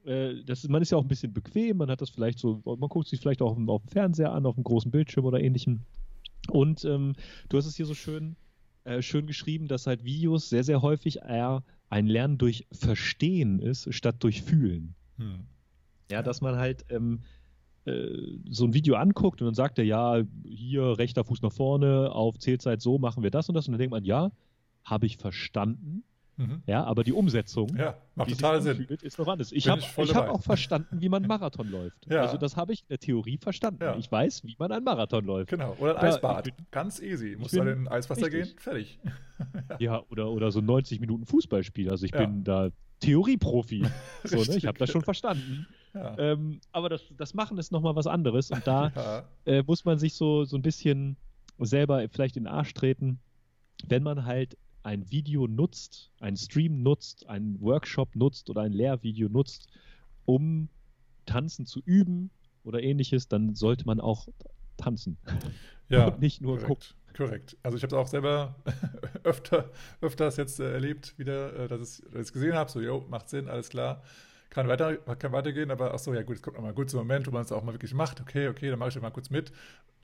[0.05, 2.89] äh, das, man ist ja auch ein bisschen bequem, man hat das vielleicht so, man
[2.89, 5.81] guckt sich vielleicht auch auf, auf dem Fernseher an, auf einem großen Bildschirm oder ähnlichem.
[6.49, 7.15] Und ähm,
[7.49, 8.37] du hast es hier so schön,
[8.85, 13.93] äh, schön geschrieben, dass halt Videos sehr, sehr häufig eher ein Lernen durch Verstehen ist,
[13.95, 14.95] statt durch Fühlen.
[15.17, 15.47] Mhm.
[16.11, 17.25] Ja, dass man halt ähm, äh,
[17.85, 22.39] so ein Video anguckt und dann sagt er, ja, hier rechter Fuß nach vorne, auf
[22.39, 23.69] Zählzeit so machen wir das und das.
[23.69, 24.31] Und dann denkt man, ja,
[24.85, 26.05] habe ich verstanden.
[26.37, 26.63] Mhm.
[26.67, 28.87] Ja, aber die Umsetzung, ja, macht total Sinn.
[29.03, 29.53] Ist noch anders.
[29.53, 32.07] Ich habe hab auch verstanden, wie man Marathon läuft.
[32.09, 32.23] Ja.
[32.23, 33.83] Also das habe ich in der Theorie verstanden.
[33.83, 33.97] Ja.
[33.97, 35.51] Ich weiß, wie man einen Marathon läuft.
[35.51, 36.45] Genau, oder ein Eisbad.
[36.45, 37.37] Bin, Ganz easy.
[37.39, 38.49] Muss da in Eiswasser richtig.
[38.49, 38.99] gehen, fertig.
[39.79, 41.89] ja, oder, oder so 90 Minuten Fußballspiel.
[41.91, 43.87] Also ich bin da Theorieprofi.
[44.25, 44.57] so, ne?
[44.57, 45.69] Ich habe das schon verstanden.
[45.95, 46.19] Ja.
[46.19, 49.53] Ähm, aber das, das Machen ist nochmal was anderes und da ja.
[49.53, 51.17] äh, muss man sich so, so ein bisschen
[51.59, 53.21] selber vielleicht in den Arsch treten,
[53.87, 59.29] wenn man halt ein Video nutzt, einen Stream nutzt, einen Workshop nutzt oder ein Lehrvideo
[59.29, 59.69] nutzt,
[60.27, 60.69] um
[61.27, 62.31] Tanzen zu üben
[62.65, 64.29] oder ähnliches, dann sollte man auch
[64.77, 65.17] tanzen.
[65.91, 67.15] Ja, und nicht nur korrekt, gucken.
[67.15, 67.57] Korrekt.
[67.63, 68.55] Also ich habe es auch selber
[69.23, 73.29] öfter, öfters jetzt äh, erlebt, wieder, äh, dass, ich, es gesehen habe, so, jo, macht
[73.29, 74.03] Sinn, alles klar
[74.55, 77.27] kann, weiter, kann weitergehen, aber ach so, ja gut, es kommt nochmal ein kurzer Moment,
[77.27, 78.21] wo man es auch mal wirklich macht.
[78.21, 79.53] Okay, okay, dann mache ich mal kurz mit.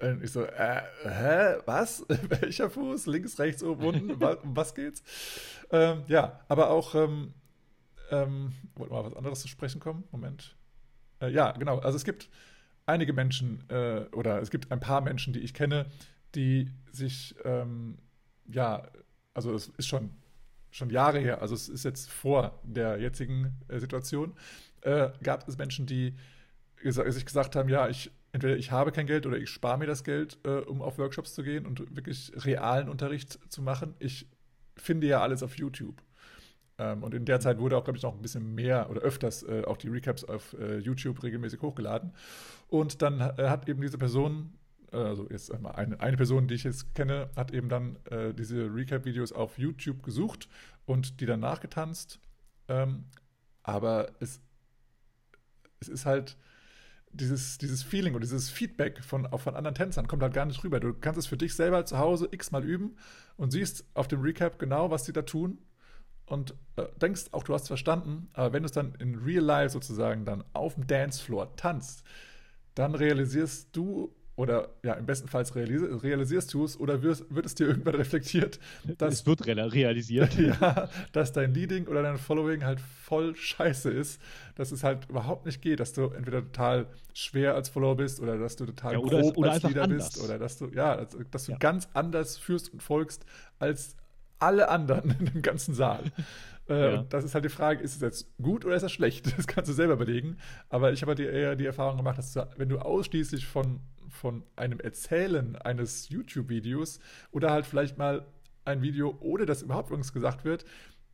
[0.01, 2.05] Und ich so, äh, hä, was?
[2.09, 3.07] Welcher Fuß?
[3.07, 4.11] Links, rechts, oben, unten?
[4.43, 5.03] um was geht's?
[5.71, 7.33] Ähm, ja, aber auch, ähm,
[8.11, 10.05] ähm, wollte mal was anderes zu sprechen kommen?
[10.11, 10.57] Moment.
[11.21, 11.79] Äh, ja, genau.
[11.79, 12.29] Also es gibt
[12.87, 15.87] einige Menschen äh, oder es gibt ein paar Menschen, die ich kenne,
[16.35, 17.99] die sich, ähm,
[18.47, 18.83] ja,
[19.33, 20.11] also es ist schon
[20.71, 24.35] schon Jahre her, also es ist jetzt vor der jetzigen äh, Situation,
[24.83, 26.15] äh, gab es Menschen, die
[26.83, 29.87] gesa sich gesagt haben, ja, ich entweder ich habe kein Geld oder ich spare mir
[29.87, 33.95] das Geld, äh, um auf Workshops zu gehen und wirklich realen Unterricht zu machen.
[33.99, 34.27] Ich
[34.77, 36.03] finde ja alles auf YouTube.
[36.79, 39.43] Ähm, und in der Zeit wurde auch, glaube ich, noch ein bisschen mehr oder öfters
[39.43, 42.13] äh, auch die Recaps auf äh, YouTube regelmäßig hochgeladen.
[42.69, 44.53] Und dann äh, hat eben diese Person
[44.93, 48.73] also jetzt einmal eine, eine Person, die ich jetzt kenne, hat eben dann äh, diese
[48.75, 50.49] Recap-Videos auf YouTube gesucht
[50.87, 52.21] und die dann nachgetanzt.
[52.69, 53.05] Ähm,
[53.63, 54.41] aber es,
[55.81, 56.37] es ist halt
[57.13, 60.63] dieses, dieses Feeling und dieses Feedback von, auch von anderen Tänzern kommt halt gar nicht
[60.63, 60.81] rüber.
[60.81, 62.97] Du kannst es für dich selber zu Hause x-mal üben
[63.37, 65.59] und siehst auf dem Recap genau, was sie da tun
[66.27, 69.71] und äh, denkst auch, du hast verstanden, aber wenn du es dann in real life
[69.71, 72.05] sozusagen dann auf dem Dancefloor tanzt,
[72.77, 77.45] dann realisierst du oder ja, im besten Fall realis realisierst du es oder wirst, wird
[77.45, 78.59] es dir irgendwann reflektiert,
[78.97, 79.13] dass.
[79.13, 80.35] Es wird realisiert.
[80.39, 84.19] ja, dass dein Leading oder dein Following halt voll scheiße ist,
[84.55, 88.39] dass es halt überhaupt nicht geht, dass du entweder total schwer als Follower bist oder
[88.39, 90.13] dass du total ja, oder grob oder als Leader anders.
[90.13, 91.59] bist oder dass du, ja, dass, dass du ja.
[91.59, 93.27] ganz anders führst und folgst
[93.59, 93.95] als
[94.39, 96.05] alle anderen in dem ganzen Saal.
[96.71, 97.01] Äh, ja.
[97.01, 99.33] Und das ist halt die Frage, ist es jetzt gut oder ist es schlecht?
[99.37, 100.37] Das kannst du selber überlegen.
[100.69, 103.81] Aber ich habe halt eher die Erfahrung gemacht, dass du, wenn du ausschließlich von
[104.11, 108.27] von einem Erzählen eines YouTube-Videos oder halt vielleicht mal
[108.65, 110.65] ein Video, ohne dass überhaupt irgendwas gesagt wird,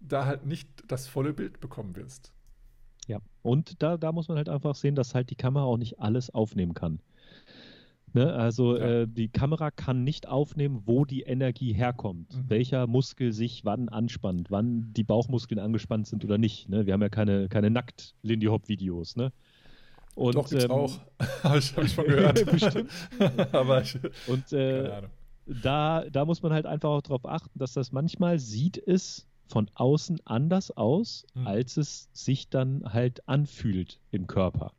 [0.00, 2.32] da halt nicht das volle Bild bekommen wirst.
[3.06, 6.00] Ja, und da, da muss man halt einfach sehen, dass halt die Kamera auch nicht
[6.00, 7.00] alles aufnehmen kann.
[8.16, 8.32] Ne?
[8.32, 9.02] Also ja.
[9.02, 12.48] äh, die Kamera kann nicht aufnehmen, wo die Energie herkommt, mhm.
[12.48, 16.70] welcher Muskel sich wann anspannt, wann die Bauchmuskeln angespannt sind oder nicht.
[16.70, 16.86] Ne?
[16.86, 19.16] Wir haben ja keine, keine Nackt-Lindy-Hop-Videos.
[19.16, 19.32] Ne?
[20.14, 20.98] Und, Doch, gibt's ähm, auch.
[21.42, 22.46] Habe ich, hab ich schon gehört.
[22.50, 22.90] Bestimmt.
[23.52, 23.98] Aber ich,
[24.28, 25.02] und äh,
[25.44, 29.70] da, da muss man halt einfach auch darauf achten, dass das manchmal sieht es von
[29.74, 31.46] außen anders aus, hm.
[31.46, 34.72] als es sich dann halt anfühlt im Körper.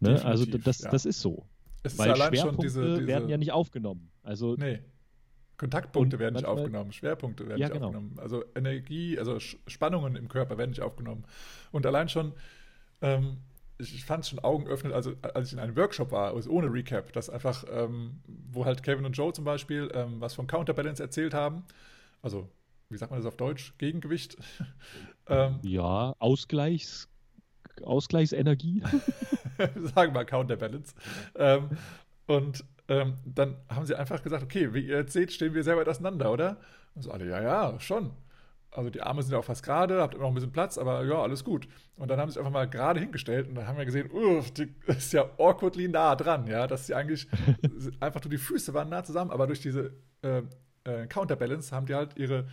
[0.00, 0.20] Ne?
[0.24, 0.90] Also das, ja.
[0.90, 1.46] das ist so.
[1.84, 3.06] Es Weil ist Schwerpunkte diese, diese...
[3.06, 4.10] werden ja nicht aufgenommen.
[4.22, 4.80] Also nee.
[5.56, 7.86] Kontaktpunkte werden nicht aufgenommen, Schwerpunkte werden ja, nicht genau.
[7.86, 8.16] aufgenommen.
[8.18, 11.24] Also Energie, also Spannungen im Körper werden nicht aufgenommen.
[11.70, 12.32] Und allein schon
[13.02, 13.36] ähm,
[13.78, 16.72] ich fand es schon Augen öffnet, also als ich in einem Workshop war, also ohne
[16.72, 21.02] Recap, dass einfach, ähm, wo halt Kevin und Joe zum Beispiel ähm, was von Counterbalance
[21.02, 21.64] erzählt haben,
[22.22, 22.48] also
[22.88, 23.74] wie sagt man das auf Deutsch?
[23.78, 24.36] Gegengewicht?
[25.28, 27.08] ähm, ja, Ausgleichs,
[27.82, 28.82] Ausgleichsenergie.
[29.94, 30.94] Sagen wir Counterbalance.
[31.36, 31.70] ähm,
[32.26, 35.76] und ähm, dann haben sie einfach gesagt, okay, wie ihr jetzt seht, stehen wir sehr
[35.76, 36.58] weit auseinander, oder?
[36.94, 38.12] Und so alle, ja, ja, schon.
[38.70, 41.04] Also die Arme sind ja auch fast gerade, habt immer noch ein bisschen Platz, aber
[41.04, 41.68] ja, alles gut.
[41.96, 44.50] Und dann haben sie sich einfach mal gerade hingestellt und dann haben wir gesehen, uff,
[44.50, 47.28] die ist ja awkwardly nah dran, ja, dass sie eigentlich
[48.00, 50.42] einfach nur die Füße waren nah zusammen, aber durch diese äh,
[50.84, 52.48] äh, Counterbalance haben die halt ihre,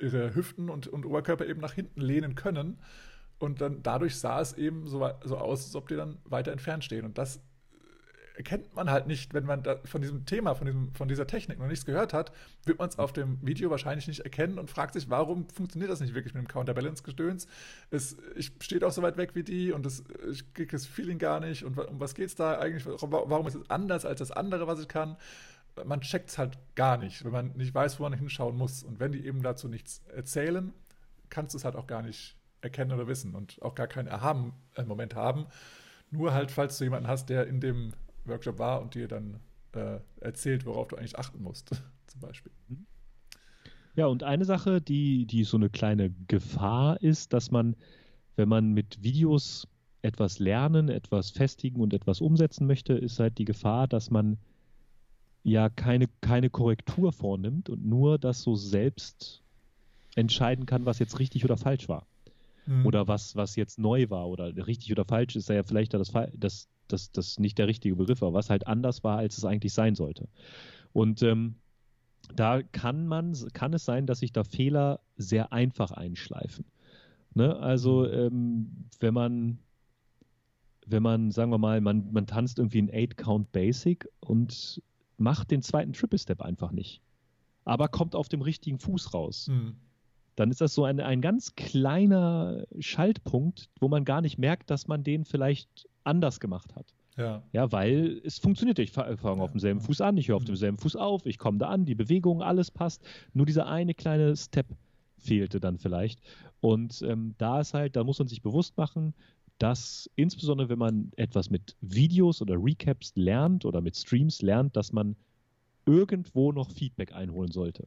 [0.00, 2.78] ihre Hüften und, und Oberkörper eben nach hinten lehnen können.
[3.38, 6.84] Und dann dadurch sah es eben so, so aus, als ob die dann weiter entfernt
[6.84, 7.04] stehen.
[7.04, 7.40] Und das
[8.34, 11.68] erkennt man halt nicht, wenn man von diesem Thema, von, diesem, von dieser Technik noch
[11.68, 12.32] nichts gehört hat,
[12.64, 16.00] wird man es auf dem Video wahrscheinlich nicht erkennen und fragt sich, warum funktioniert das
[16.00, 17.46] nicht wirklich mit dem Counterbalance-Gedöns?
[17.90, 18.16] Es
[18.58, 21.64] steht auch so weit weg wie die und es, ich kriege das Feeling gar nicht.
[21.64, 22.84] Und um was geht es da eigentlich?
[22.86, 25.16] Warum ist es anders als das andere, was ich kann?
[25.84, 28.82] Man checkt es halt gar nicht, wenn man nicht weiß, wo man hinschauen muss.
[28.82, 30.72] Und wenn die eben dazu nichts erzählen,
[31.30, 35.14] kannst du es halt auch gar nicht erkennen oder wissen und auch gar keinen Erhaben-Moment
[35.14, 35.46] haben.
[36.10, 37.92] Nur halt, falls du jemanden hast, der in dem
[38.24, 39.40] Workshop war und dir dann
[39.72, 41.70] äh, erzählt, worauf du eigentlich achten musst,
[42.06, 42.52] zum Beispiel.
[42.68, 42.86] Mhm.
[43.96, 47.76] Ja, und eine Sache, die, die so eine kleine Gefahr ist, dass man,
[48.34, 49.68] wenn man mit Videos
[50.02, 54.38] etwas lernen, etwas festigen und etwas umsetzen möchte, ist halt die Gefahr, dass man
[55.44, 59.42] ja keine, keine Korrektur vornimmt und nur das so selbst
[60.16, 62.06] entscheiden kann, was jetzt richtig oder falsch war.
[62.66, 62.86] Mhm.
[62.86, 66.68] Oder was, was jetzt neu war oder richtig oder falsch ist ja vielleicht das, das,
[66.88, 69.94] das, das nicht der richtige Begriff war, was halt anders war, als es eigentlich sein
[69.94, 70.28] sollte.
[70.92, 71.56] Und ähm,
[72.34, 76.64] da kann man, kann es sein, dass sich da Fehler sehr einfach einschleifen.
[77.34, 77.56] Ne?
[77.56, 78.12] Also mhm.
[78.12, 79.58] ähm, wenn man,
[80.86, 84.82] wenn man, sagen wir mal, man, man tanzt irgendwie ein 8-Count Basic und
[85.16, 87.00] macht den zweiten Triple Step einfach nicht.
[87.64, 89.48] Aber kommt auf dem richtigen Fuß raus.
[89.48, 89.76] Mhm.
[90.36, 94.88] Dann ist das so ein, ein ganz kleiner Schaltpunkt, wo man gar nicht merkt, dass
[94.88, 96.86] man den vielleicht anders gemacht hat.
[97.16, 97.42] Ja.
[97.52, 98.78] ja, weil es funktioniert.
[98.80, 99.30] Ich fange ja.
[99.30, 100.46] auf demselben Fuß an, ich höre auf mhm.
[100.46, 103.04] demselben Fuß auf, ich komme da an, die Bewegung, alles passt.
[103.32, 104.66] Nur dieser eine kleine Step
[105.18, 106.20] fehlte dann vielleicht.
[106.60, 109.14] Und ähm, da ist halt, da muss man sich bewusst machen,
[109.58, 114.92] dass insbesondere wenn man etwas mit Videos oder Recaps lernt oder mit Streams lernt, dass
[114.92, 115.14] man
[115.86, 117.86] irgendwo noch Feedback einholen sollte.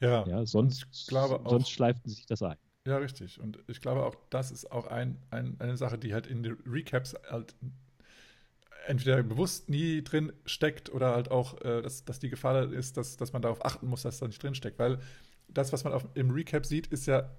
[0.00, 2.56] Ja, ja sonst, auch, sonst schleift sich das ein.
[2.86, 3.40] Ja, richtig.
[3.40, 6.56] Und ich glaube auch, das ist auch ein, ein, eine Sache, die halt in den
[6.66, 7.54] Recaps halt
[8.86, 13.16] entweder bewusst nie drin steckt oder halt auch, äh, dass, dass die Gefahr ist, dass,
[13.16, 14.78] dass man darauf achten muss, dass da nicht drin steckt.
[14.78, 14.98] Weil
[15.48, 17.30] das, was man auf, im Recap sieht, ist ja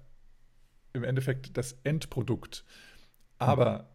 [0.92, 2.64] im Endeffekt das Endprodukt.
[3.38, 3.88] Aber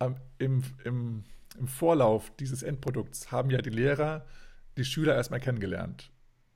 [0.00, 0.16] mhm.
[0.38, 1.24] im, im,
[1.58, 4.26] im Vorlauf dieses Endprodukts haben ja die Lehrer
[4.76, 6.10] die Schüler erstmal kennengelernt.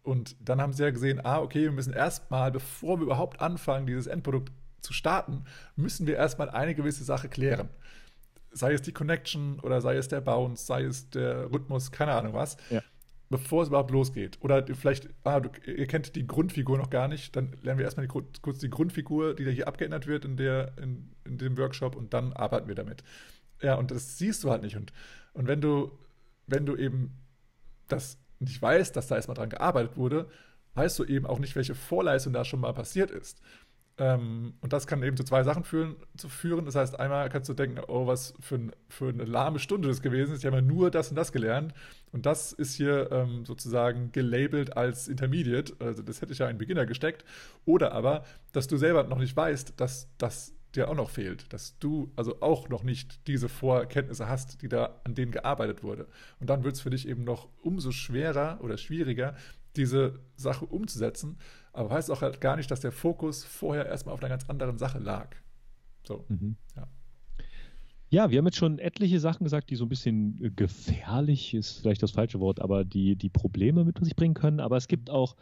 [0.08, 3.86] Und dann haben sie ja gesehen, ah, okay, wir müssen erstmal, bevor wir überhaupt anfangen,
[3.86, 4.50] dieses Endprodukt
[4.80, 5.44] zu starten,
[5.76, 7.68] müssen wir erstmal eine gewisse Sache klären.
[8.50, 12.32] Sei es die Connection oder sei es der Bounce, sei es der Rhythmus, keine Ahnung
[12.32, 12.56] was.
[12.70, 12.80] Ja.
[13.28, 14.38] Bevor es überhaupt losgeht.
[14.40, 18.08] Oder vielleicht, ah, du, ihr kennt die Grundfigur noch gar nicht, dann lernen wir erstmal
[18.08, 21.94] die, kurz die Grundfigur, die da hier abgeändert wird in, der, in, in dem Workshop
[21.94, 23.04] und dann arbeiten wir damit.
[23.60, 24.78] Ja, und das siehst du halt nicht.
[24.78, 24.90] Und,
[25.34, 25.98] und wenn du,
[26.46, 27.12] wenn du eben
[27.88, 30.28] das nicht weißt, dass da erstmal dran gearbeitet wurde,
[30.74, 33.40] weißt du eben auch nicht, welche Vorleistung da schon mal passiert ist.
[34.00, 36.64] Ähm, und das kann eben zu zwei Sachen führen, zu führen.
[36.64, 40.02] Das heißt, einmal kannst du denken, oh, was für, ein, für eine lahme Stunde das
[40.02, 40.40] gewesen ist.
[40.40, 41.74] Ich habe ja nur das und das gelernt.
[42.12, 45.74] Und das ist hier ähm, sozusagen gelabelt als Intermediate.
[45.80, 47.24] Also das hätte ich ja in Beginner gesteckt.
[47.64, 51.78] Oder aber, dass du selber noch nicht weißt, dass das dir auch noch fehlt, dass
[51.78, 56.06] du also auch noch nicht diese Vorkenntnisse hast, die da an denen gearbeitet wurde.
[56.40, 59.34] Und dann wird es für dich eben noch umso schwerer oder schwieriger,
[59.76, 61.38] diese Sache umzusetzen.
[61.72, 64.78] Aber heißt auch halt gar nicht, dass der Fokus vorher erstmal auf einer ganz anderen
[64.78, 65.34] Sache lag.
[66.06, 66.56] So, mhm.
[66.76, 66.86] ja.
[68.10, 71.80] Ja, wir haben jetzt schon etliche Sachen gesagt, die so ein bisschen äh, gefährlich ist,
[71.80, 74.60] vielleicht das falsche Wort, aber die, die Probleme mit sich bringen können.
[74.60, 75.36] Aber es gibt auch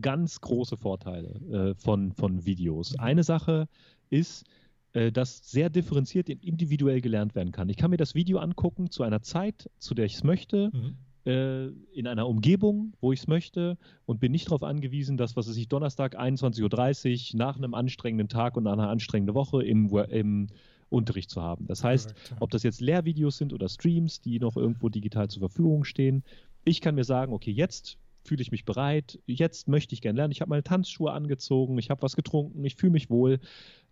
[0.00, 2.92] ganz große Vorteile äh, von, von Videos.
[2.92, 3.00] Mhm.
[3.00, 3.68] Eine Sache,
[4.10, 4.44] ist,
[4.92, 7.68] äh, dass sehr differenziert und individuell gelernt werden kann.
[7.68, 10.96] Ich kann mir das Video angucken zu einer Zeit, zu der ich es möchte, mhm.
[11.30, 15.48] äh, in einer Umgebung, wo ich es möchte und bin nicht darauf angewiesen, dass, was
[15.48, 20.46] weiß ich, Donnerstag 21.30 Uhr nach einem anstrengenden Tag und einer anstrengenden Woche im, im
[20.88, 21.66] Unterricht zu haben.
[21.66, 25.84] Das heißt, ob das jetzt Lehrvideos sind oder Streams, die noch irgendwo digital zur Verfügung
[25.84, 26.24] stehen,
[26.64, 30.32] ich kann mir sagen, okay, jetzt fühle ich mich bereit, jetzt möchte ich gerne lernen,
[30.32, 33.38] ich habe meine Tanzschuhe angezogen, ich habe was getrunken, ich fühle mich wohl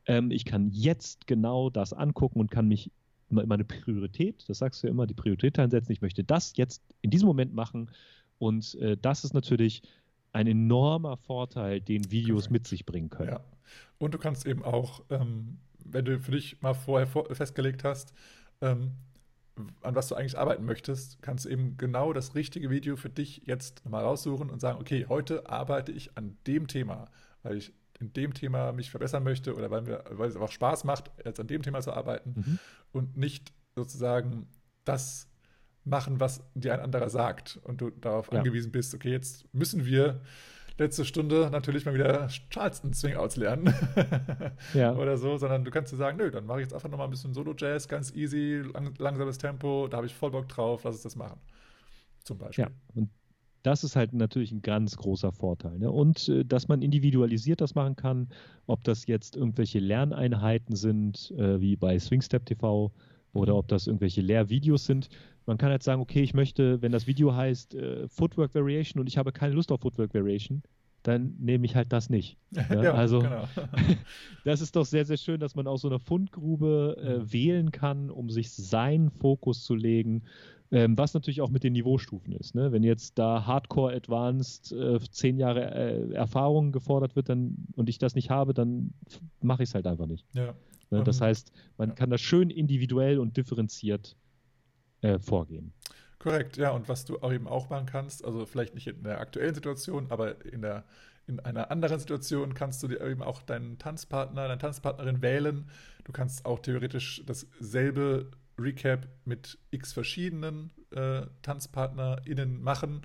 [0.07, 2.91] ähm, ich kann jetzt genau das angucken und kann mich
[3.29, 5.91] meine Priorität, das sagst du ja immer, die Priorität einsetzen.
[5.91, 7.91] Ich möchte das jetzt in diesem Moment machen.
[8.39, 9.83] Und äh, das ist natürlich
[10.33, 12.53] ein enormer Vorteil, den Videos Correct.
[12.53, 13.31] mit sich bringen können.
[13.31, 13.41] Ja.
[13.99, 18.13] Und du kannst eben auch, ähm, wenn du für dich mal vorher vor festgelegt hast,
[18.61, 18.93] ähm,
[19.81, 23.43] an was du eigentlich arbeiten möchtest, kannst du eben genau das richtige Video für dich
[23.47, 27.07] jetzt mal raussuchen und sagen, okay, heute arbeite ich an dem Thema,
[27.43, 30.85] weil ich in dem Thema mich verbessern möchte oder weil, mir, weil es einfach Spaß
[30.85, 32.59] macht, jetzt an dem Thema zu arbeiten mhm.
[32.93, 34.49] und nicht sozusagen
[34.85, 35.29] das
[35.85, 38.39] machen, was dir ein anderer sagt und du darauf ja.
[38.39, 40.21] angewiesen bist, okay, jetzt müssen wir
[40.79, 43.75] letzte Stunde natürlich mal wieder Charleston Swingouts lernen
[44.75, 44.93] ja.
[44.97, 47.11] oder so, sondern du kannst dir sagen, nö, dann mache ich jetzt einfach nochmal ein
[47.11, 51.03] bisschen Solo-Jazz, ganz easy, lang, langsames Tempo, da habe ich voll Bock drauf, lass uns
[51.03, 51.41] das machen.
[52.25, 52.65] Zum Beispiel.
[52.65, 53.11] Ja, und
[53.67, 55.79] das ist halt natürlich ein ganz großer Vorteil.
[55.79, 55.91] Ne?
[55.91, 58.29] Und äh, dass man individualisiert das machen kann,
[58.67, 62.93] ob das jetzt irgendwelche Lerneinheiten sind, äh, wie bei Swingstep TV,
[63.33, 63.59] oder mhm.
[63.59, 65.09] ob das irgendwelche Lehrvideos sind.
[65.47, 69.09] Man kann halt sagen, okay, ich möchte, wenn das Video heißt äh, Footwork Variation und
[69.09, 70.63] ich habe keine Lust auf Footwork Variation,
[71.03, 72.37] dann nehme ich halt das nicht.
[72.51, 72.63] Ja?
[72.83, 73.49] ja also genau.
[74.45, 77.33] das ist doch sehr, sehr schön, dass man aus so einer Fundgrube äh, mhm.
[77.33, 80.23] wählen kann, um sich seinen Fokus zu legen,
[80.73, 82.55] ähm, was natürlich auch mit den Niveaustufen ist.
[82.55, 82.73] Ne?
[82.73, 87.99] Wenn jetzt da Hardcore Advanced äh, zehn Jahre äh, Erfahrung gefordert wird dann, und ich
[87.99, 88.93] das nicht habe, dann
[89.41, 90.27] mache ich es halt einfach nicht.
[90.33, 90.55] Ja.
[90.91, 91.05] Ne?
[91.05, 91.95] Das ähm, heißt, man ja.
[91.95, 94.17] kann das schön individuell und differenziert
[95.03, 95.73] äh, vorgehen.
[96.19, 96.71] Korrekt, ja.
[96.71, 100.07] Und was du auch eben auch machen kannst, also vielleicht nicht in der aktuellen Situation,
[100.11, 100.85] aber in der
[101.29, 105.69] in einer anderen Situation kannst du dir eben auch deinen Tanzpartner, deine Tanzpartnerin wählen.
[106.05, 113.03] Du kannst auch theoretisch dasselbe Recap mit x verschiedenen äh, TanzpartnerInnen machen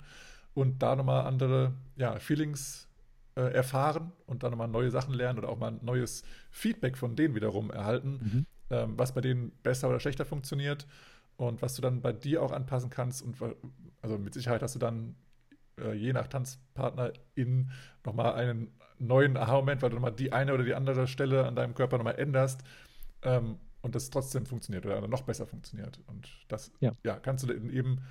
[0.54, 2.88] und da nochmal andere ja, Feelings
[3.36, 7.36] äh, erfahren und dann nochmal neue Sachen lernen oder auch mal neues Feedback von denen
[7.36, 8.46] wiederum erhalten, mhm.
[8.70, 10.88] ähm, was bei denen besser oder schlechter funktioniert
[11.38, 13.22] und was du dann bei dir auch anpassen kannst.
[13.22, 13.38] Und
[14.02, 15.16] also mit Sicherheit hast du dann
[15.80, 17.72] äh, je nach Tanzpartnerin
[18.06, 21.74] nochmal einen neuen Aha-Moment, weil du nochmal die eine oder die andere Stelle an deinem
[21.74, 22.64] Körper nochmal änderst.
[23.24, 26.00] Ähm, und das trotzdem funktioniert oder noch besser funktioniert.
[26.08, 26.92] Und das ja.
[27.04, 28.02] ja kannst du eben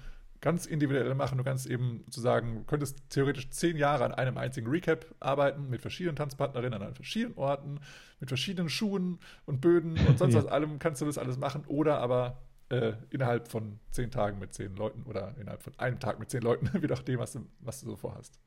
[0.41, 1.39] ganz individuell machen.
[1.39, 5.83] Du kannst eben sozusagen, du könntest theoretisch zehn Jahre an einem einzigen Recap arbeiten, mit
[5.83, 7.81] verschiedenen Tanzpartnerinnen an verschiedenen Orten,
[8.21, 10.43] mit verschiedenen Schuhen und Böden und sonst ja.
[10.43, 11.65] was allem kannst du das alles machen.
[11.67, 12.39] Oder aber
[12.71, 16.43] äh, innerhalb von zehn Tagen mit zehn Leuten oder innerhalb von einem Tag mit zehn
[16.43, 18.41] Leuten, je nachdem, was du, was du so vorhast.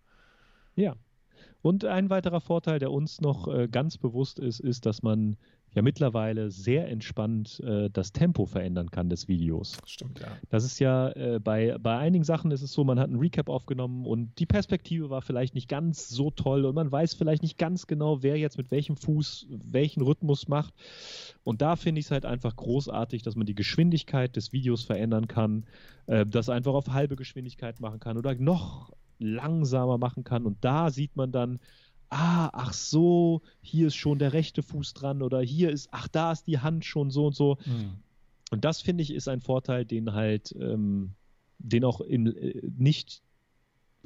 [0.75, 0.95] Ja.
[1.61, 5.37] Und ein weiterer Vorteil, der uns noch äh, ganz bewusst ist, ist, dass man
[5.75, 9.77] ja mittlerweile sehr entspannt äh, das Tempo verändern kann des Videos.
[9.85, 10.27] Stimmt, ja.
[10.49, 13.49] Das ist ja äh, bei, bei einigen Sachen ist es so, man hat einen Recap
[13.49, 17.57] aufgenommen und die Perspektive war vielleicht nicht ganz so toll und man weiß vielleicht nicht
[17.57, 20.73] ganz genau, wer jetzt mit welchem Fuß welchen Rhythmus macht.
[21.43, 25.27] Und da finde ich es halt einfach großartig, dass man die Geschwindigkeit des Videos verändern
[25.27, 25.65] kann,
[26.05, 30.45] äh, das einfach auf halbe Geschwindigkeit machen kann oder noch langsamer machen kann.
[30.45, 31.59] Und da sieht man dann,
[32.09, 36.31] ah, ach so, hier ist schon der rechte Fuß dran oder hier ist, ach, da
[36.31, 37.57] ist die Hand schon so und so.
[37.65, 37.97] Mhm.
[38.51, 41.13] Und das finde ich ist ein Vorteil, den halt, ähm,
[41.57, 43.23] den auch in, äh, nicht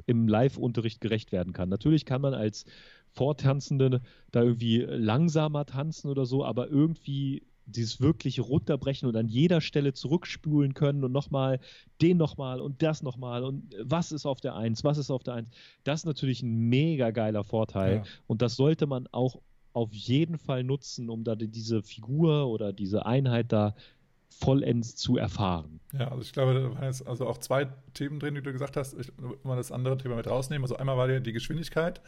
[0.06, 1.68] im Live-Unterricht gerecht werden kann.
[1.68, 2.64] Natürlich kann man als
[3.10, 7.42] Vortanzende da irgendwie langsamer tanzen oder so, aber irgendwie
[7.72, 11.60] dieses wirklich runterbrechen und an jeder Stelle zurückspulen können und nochmal
[12.00, 15.34] den nochmal und das nochmal und was ist auf der Eins, was ist auf der
[15.34, 15.48] Eins.
[15.84, 18.02] Das ist natürlich ein mega geiler Vorteil ja.
[18.26, 19.40] und das sollte man auch
[19.72, 23.74] auf jeden Fall nutzen, um da diese Figur oder diese Einheit da
[24.28, 25.80] vollends zu erfahren.
[25.92, 28.76] Ja, also ich glaube, da waren jetzt also auch zwei Themen drin, die du gesagt
[28.76, 28.98] hast.
[28.98, 30.64] Ich will mal das andere Thema mit rausnehmen.
[30.64, 32.00] Also einmal war ja die Geschwindigkeit,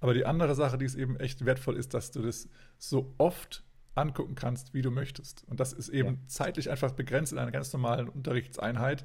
[0.00, 2.48] aber die andere Sache, die ist eben echt wertvoll ist, dass du das
[2.78, 3.64] so oft
[3.96, 5.44] angucken kannst, wie du möchtest.
[5.48, 6.18] Und das ist eben ja.
[6.26, 9.04] zeitlich einfach begrenzt in einer ganz normalen Unterrichtseinheit.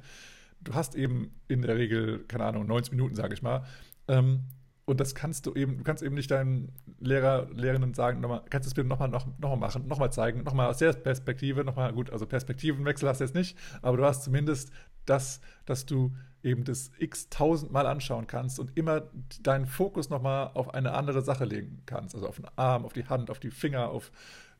[0.60, 3.64] Du hast eben in der Regel, keine Ahnung, 90 Minuten, sage ich mal.
[4.08, 4.44] Ähm,
[4.84, 8.66] und das kannst du eben, du kannst eben nicht deinen Lehrer, Lehrenden sagen, nochmal, kannst
[8.66, 11.92] du es bitte nochmal noch, noch mal machen, nochmal zeigen, nochmal aus der Perspektive, nochmal,
[11.92, 14.72] gut, also Perspektivenwechsel hast du jetzt nicht, aber du hast zumindest
[15.06, 16.12] das, dass du
[16.42, 19.02] eben das x tausendmal anschauen kannst und immer
[19.42, 22.14] deinen Fokus nochmal auf eine andere Sache legen kannst.
[22.14, 24.10] Also auf den Arm, auf die Hand, auf die Finger, auf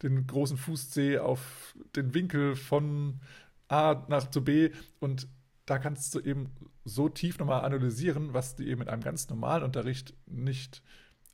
[0.02, 3.20] den großen Fußzeh, auf den Winkel von
[3.68, 5.28] A nach zu B und
[5.66, 6.50] da kannst du eben
[6.84, 10.82] so tief nochmal analysieren, was dir eben in einem ganz normalen Unterricht nicht,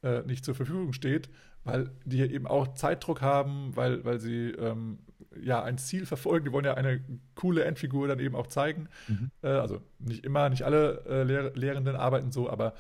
[0.03, 1.31] äh, nicht zur Verfügung steht,
[1.65, 4.99] weil die eben auch Zeitdruck haben, weil, weil sie ähm,
[5.41, 6.47] ja ein Ziel verfolgen.
[6.47, 7.03] Die wollen ja eine
[7.35, 8.89] coole Endfigur dann eben auch zeigen.
[9.09, 9.31] Mhm.
[9.43, 12.75] Äh, also nicht immer, nicht alle äh, Lehr Lehrenden arbeiten so, aber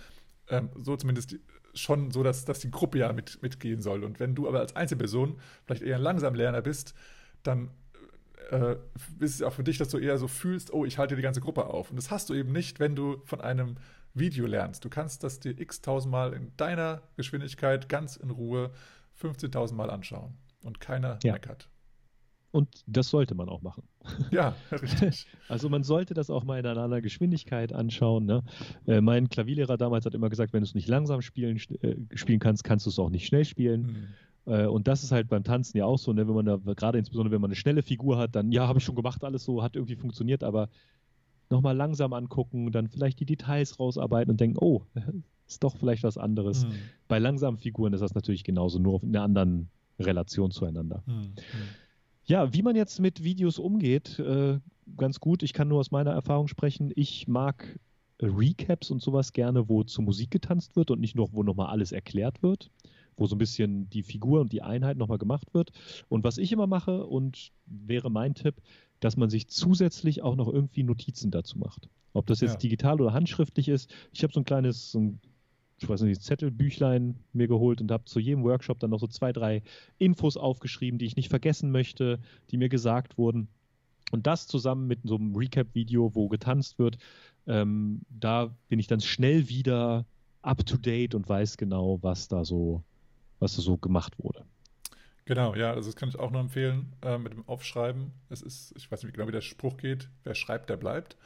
[0.49, 1.37] ähm, so zumindest
[1.75, 4.05] schon so, dass, dass die Gruppe ja mit, mitgehen soll.
[4.05, 6.95] Und wenn du aber als Einzelperson vielleicht eher ein Langsamlerner bist,
[7.43, 7.71] dann
[8.51, 8.77] äh,
[9.21, 11.41] ist es auch für dich, dass du eher so fühlst, oh, ich halte die ganze
[11.41, 11.91] Gruppe auf.
[11.91, 13.77] Und das hast du eben nicht, wenn du von einem
[14.15, 14.85] Video lernst.
[14.85, 18.71] Du kannst das dir x tausendmal in deiner Geschwindigkeit ganz in Ruhe
[19.23, 21.33] 15.000 Mal anschauen und keiner ja.
[21.33, 21.69] meckert.
[22.59, 23.85] Und das sollte man auch machen.
[24.33, 25.29] Ja, richtig.
[25.49, 28.27] also man sollte das auch mal in einer Geschwindigkeit anschauen.
[28.27, 28.43] Ne?
[28.89, 32.41] Äh, mein Klavierlehrer damals hat immer gesagt, wenn du es nicht langsam spielen, äh, spielen
[32.41, 34.09] kannst, kannst du es auch nicht schnell spielen.
[34.47, 34.53] Mhm.
[34.53, 36.27] Äh, und das ist halt beim Tanzen ja auch so, ne?
[36.27, 38.85] wenn man da, gerade insbesondere wenn man eine schnelle Figur hat, dann ja, habe ich
[38.85, 40.69] schon gemacht, alles so, hat irgendwie funktioniert, aber
[41.49, 44.83] nochmal langsam angucken, dann vielleicht die Details rausarbeiten und denken, oh,
[45.47, 46.65] ist doch vielleicht was anderes.
[46.65, 46.73] Mhm.
[47.07, 51.05] Bei langsamen Figuren ist das natürlich genauso, nur auf einer anderen Relation zueinander.
[51.07, 51.35] Mhm.
[52.29, 54.61] Ja, wie man jetzt mit Videos umgeht, äh,
[54.99, 55.43] ganz gut.
[55.43, 56.93] Ich kann nur aus meiner Erfahrung sprechen.
[56.95, 57.79] Ich mag
[58.21, 61.91] Recaps und sowas gerne, wo zu Musik getanzt wird und nicht nur, wo nochmal alles
[61.91, 62.71] erklärt wird,
[63.17, 65.73] wo so ein bisschen die Figur und die Einheit nochmal gemacht wird.
[66.11, 68.57] Und was ich immer mache und wäre mein Tipp,
[69.01, 71.89] dass man sich zusätzlich auch noch irgendwie Notizen dazu macht.
[72.13, 72.59] Ob das jetzt ja.
[72.59, 73.91] digital oder handschriftlich ist.
[74.13, 75.21] Ich habe so ein kleines, so ein
[75.81, 79.33] ich weiß nicht, Zettelbüchlein mir geholt und habe zu jedem Workshop dann noch so zwei,
[79.33, 79.63] drei
[79.99, 82.19] Infos aufgeschrieben, die ich nicht vergessen möchte,
[82.51, 83.49] die mir gesagt wurden.
[84.11, 86.99] Und das zusammen mit so einem Recap-Video, wo getanzt wird,
[87.47, 90.05] ähm, da bin ich dann schnell wieder
[90.43, 92.83] up to date und weiß genau, was da so,
[93.39, 94.45] was da so gemacht wurde.
[95.27, 98.13] Genau, ja, also das kann ich auch nur empfehlen äh, mit dem Aufschreiben.
[98.31, 101.17] Es ist, ich weiß nicht genau, wie der Spruch geht, wer schreibt, der bleibt.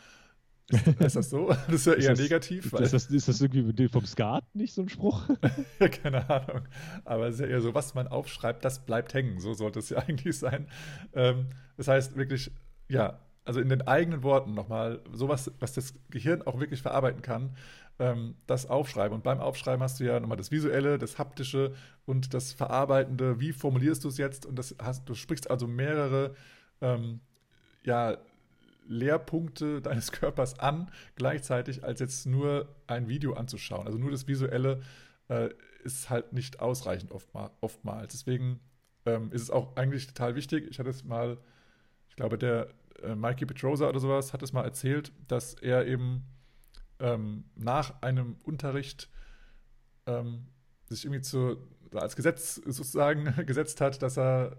[0.70, 1.48] Ist, das so?
[1.66, 2.72] Das ist ja eher ist das, negativ.
[2.72, 5.28] Ist das, ist das irgendwie vom Skat nicht so ein Spruch?
[5.80, 6.62] ja, keine Ahnung.
[7.04, 9.40] Aber es ist ja eher so, was man aufschreibt, das bleibt hängen.
[9.40, 10.68] So sollte es ja eigentlich sein.
[11.14, 11.46] Ähm,
[11.76, 12.50] das heißt wirklich,
[12.88, 17.56] ja, also in den eigenen Worten nochmal, sowas, was das Gehirn auch wirklich verarbeiten kann,
[17.98, 19.14] ähm, das Aufschreiben.
[19.14, 21.74] Und beim Aufschreiben hast du ja nochmal das Visuelle, das Haptische
[22.06, 23.40] und das Verarbeitende.
[23.40, 24.46] Wie formulierst du es jetzt?
[24.46, 26.34] Und das hast, du sprichst also mehrere
[26.80, 27.20] ähm,
[27.84, 28.16] ja,
[28.86, 33.86] Lehrpunkte deines Körpers an, gleichzeitig als jetzt nur ein Video anzuschauen.
[33.86, 34.80] Also nur das Visuelle
[35.28, 35.50] äh,
[35.84, 38.12] ist halt nicht ausreichend oftmal, oftmals.
[38.12, 38.60] Deswegen
[39.06, 40.66] ähm, ist es auch eigentlich total wichtig.
[40.70, 41.38] Ich hatte es mal,
[42.08, 42.68] ich glaube, der
[43.02, 46.24] äh, Mikey Petrosa oder sowas hat es mal erzählt, dass er eben
[47.00, 49.10] ähm, nach einem Unterricht
[50.06, 50.46] ähm,
[50.88, 51.56] sich irgendwie zu,
[51.94, 54.56] als Gesetz sozusagen gesetzt hat, dass er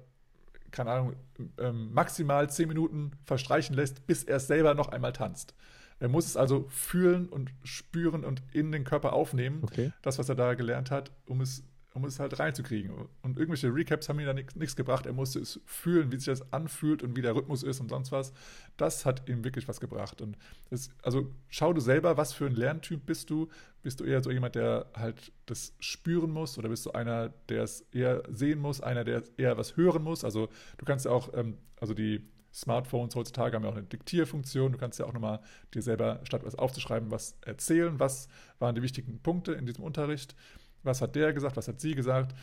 [0.74, 1.16] keine Ahnung,
[1.58, 5.56] ähm, maximal zehn Minuten verstreichen lässt, bis er es selber noch einmal tanzt.
[6.00, 9.94] Er muss es also fühlen und spüren und in den Körper aufnehmen, okay.
[10.02, 11.64] das, was er da gelernt hat, um es
[11.94, 12.92] um es halt reinzukriegen.
[13.22, 15.06] Und irgendwelche Recaps haben ihm da nichts gebracht.
[15.06, 18.12] Er musste es fühlen, wie sich das anfühlt und wie der Rhythmus ist und sonst
[18.12, 18.34] was.
[18.78, 20.22] Das hat ihm wirklich was gebracht.
[20.22, 20.38] Und
[20.70, 23.48] das, also schau du selber, was für ein Lerntyp bist du.
[23.84, 27.64] Bist du eher so jemand, der halt das spüren muss oder bist du einer, der
[27.64, 30.24] es eher sehen muss, einer, der eher was hören muss?
[30.24, 34.72] Also du kannst ja auch, ähm, also die Smartphones heutzutage haben ja auch eine Diktierfunktion.
[34.72, 35.42] Du kannst ja auch nochmal
[35.74, 38.00] dir selber, statt was aufzuschreiben, was erzählen.
[38.00, 38.28] Was
[38.60, 40.36] waren die wichtigen Punkte in diesem Unterricht?
[40.84, 42.36] Was hat der gesagt, was hat sie gesagt.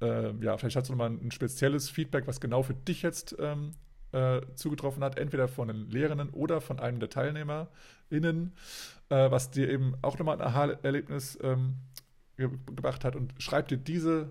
[0.00, 3.72] Äh, ja, vielleicht hast du nochmal ein spezielles Feedback, was genau für dich jetzt ähm,
[4.12, 8.52] äh, zugetroffen hat, entweder von den Lehrenden oder von einem der TeilnehmerInnen,
[9.10, 11.76] äh, was dir eben auch nochmal ein Aha-Erlebnis ähm,
[12.36, 14.30] ge gebracht hat und schreib dir diese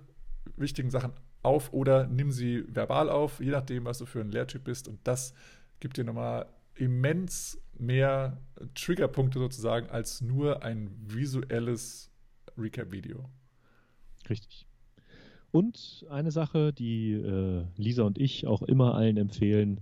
[0.56, 4.64] wichtigen Sachen auf oder nimm sie verbal auf, je nachdem, was du für ein Lehrtyp
[4.64, 5.34] bist und das
[5.80, 8.38] gibt dir nochmal immens mehr
[8.76, 12.10] Triggerpunkte sozusagen als nur ein visuelles
[12.58, 13.30] Recap-Video.
[14.30, 14.66] Richtig.
[15.52, 19.82] Und eine Sache, die äh, Lisa und ich auch immer allen empfehlen,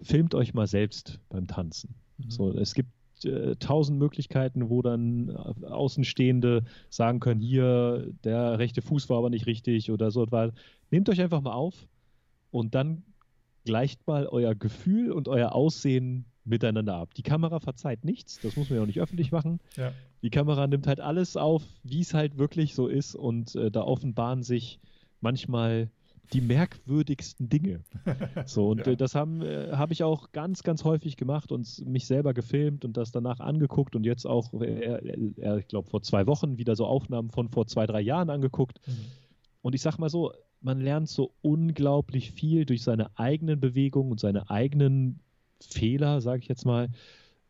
[0.00, 1.94] filmt euch mal selbst beim Tanzen.
[2.18, 2.30] Mhm.
[2.30, 2.90] So, es gibt
[3.24, 9.30] äh, tausend Möglichkeiten, wo dann äh, Außenstehende sagen können, hier, der rechte Fuß war aber
[9.30, 10.26] nicht richtig oder so.
[10.90, 11.88] Nehmt euch einfach mal auf
[12.50, 13.02] und dann
[13.64, 17.14] gleicht mal euer Gefühl und euer Aussehen miteinander ab.
[17.14, 19.60] Die Kamera verzeiht nichts, das muss man ja auch nicht öffentlich machen.
[19.76, 19.92] Ja.
[20.22, 23.82] Die Kamera nimmt halt alles auf, wie es halt wirklich so ist und äh, da
[23.82, 24.80] offenbaren sich
[25.20, 25.90] manchmal
[26.32, 27.80] die merkwürdigsten Dinge.
[28.46, 28.92] So, und ja.
[28.92, 32.84] äh, das haben äh, habe ich auch ganz, ganz häufig gemacht und mich selber gefilmt
[32.84, 36.86] und das danach angeguckt und jetzt auch, äh, ich glaube, vor zwei Wochen wieder so
[36.86, 38.80] Aufnahmen von vor zwei, drei Jahren angeguckt.
[38.86, 38.92] Mhm.
[39.60, 44.20] Und ich sag mal so, man lernt so unglaublich viel durch seine eigenen Bewegungen und
[44.20, 45.20] seine eigenen
[45.60, 46.88] Fehler, sage ich jetzt mal.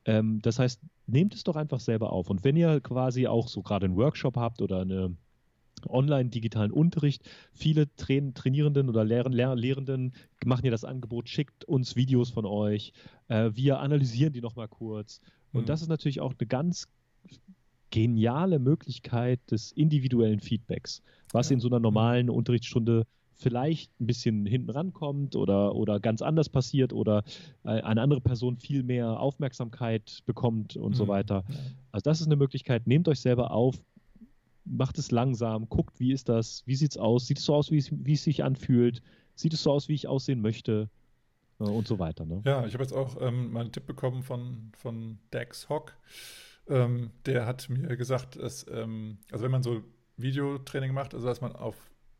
[0.05, 2.31] Ähm, das heißt, nehmt es doch einfach selber auf.
[2.31, 5.19] Und wenn ihr quasi auch so gerade einen Workshop habt oder einen
[5.87, 10.13] online-digitalen Unterricht, viele Train Trainierenden oder Lehr Lehr Lehrenden
[10.45, 12.93] machen ja das Angebot, schickt uns Videos von euch,
[13.29, 15.21] äh, wir analysieren die nochmal kurz.
[15.53, 15.67] Und mhm.
[15.67, 16.89] das ist natürlich auch eine ganz
[17.91, 21.03] geniale Möglichkeit des individuellen Feedbacks,
[21.33, 21.55] was ja.
[21.55, 23.07] in so einer normalen Unterrichtsstunde
[23.39, 27.23] vielleicht ein bisschen hinten rankommt oder, oder ganz anders passiert oder
[27.65, 30.95] äh, eine andere Person viel mehr Aufmerksamkeit bekommt und mhm.
[30.95, 31.45] so weiter.
[31.93, 32.87] Also das ist eine Möglichkeit.
[32.87, 33.77] Nehmt euch selber auf,
[34.65, 37.71] macht es langsam, guckt, wie ist das, wie sieht es aus, sieht es so aus,
[37.71, 39.03] wie es, wie es sich anfühlt,
[39.35, 40.91] sieht es so aus, wie ich aussehen möchte
[41.61, 42.25] äh, und so weiter.
[42.25, 42.43] Ne?
[42.45, 45.97] Ja, ich habe jetzt auch ähm, mal einen Tipp bekommen von, von Dex Hock.
[46.69, 49.83] Ähm, der hat mir gesagt, dass, ähm, also wenn man so
[50.17, 51.77] Videotraining macht, also dass man auf,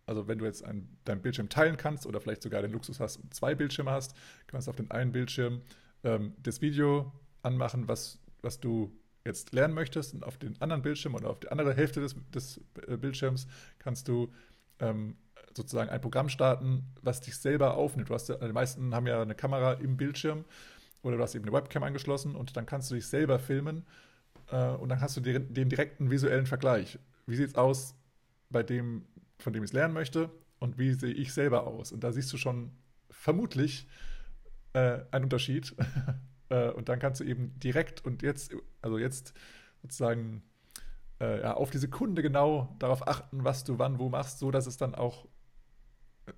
[0.09, 3.19] also wenn du jetzt ein, deinen Bildschirm teilen kannst oder vielleicht sogar den Luxus hast
[3.19, 4.15] und zwei Bildschirme hast,
[4.47, 5.63] kannst du auf den einen Bildschirm
[6.03, 8.91] ähm, das Video anmachen, was, was du
[9.25, 12.61] jetzt lernen möchtest und auf den anderen Bildschirm oder auf die andere Hälfte des, des
[12.87, 13.47] äh, Bildschirms
[13.79, 14.33] kannst du
[14.81, 15.17] ähm,
[15.55, 18.09] sozusagen ein Programm starten, was dich selber aufnimmt.
[18.09, 20.45] Du hast ja, die meisten haben ja eine Kamera im Bildschirm
[21.03, 23.85] oder du hast eben eine Webcam angeschlossen und dann kannst du dich selber filmen
[24.51, 26.99] äh, und dann hast du den, den direkten visuellen Vergleich.
[27.27, 27.95] Wie sieht es aus
[28.51, 29.05] bei dem,
[29.39, 31.93] von dem ich es lernen möchte und wie sehe ich selber aus?
[31.93, 32.73] Und da siehst du schon
[33.11, 33.87] vermutlich
[34.73, 35.75] äh, einen Unterschied.
[36.49, 39.35] äh, und dann kannst du eben direkt und jetzt, also jetzt
[39.83, 40.43] sozusagen
[41.21, 44.67] äh, ja, auf die Sekunde genau darauf achten, was du wann wo machst, so dass
[44.67, 45.27] es dann auch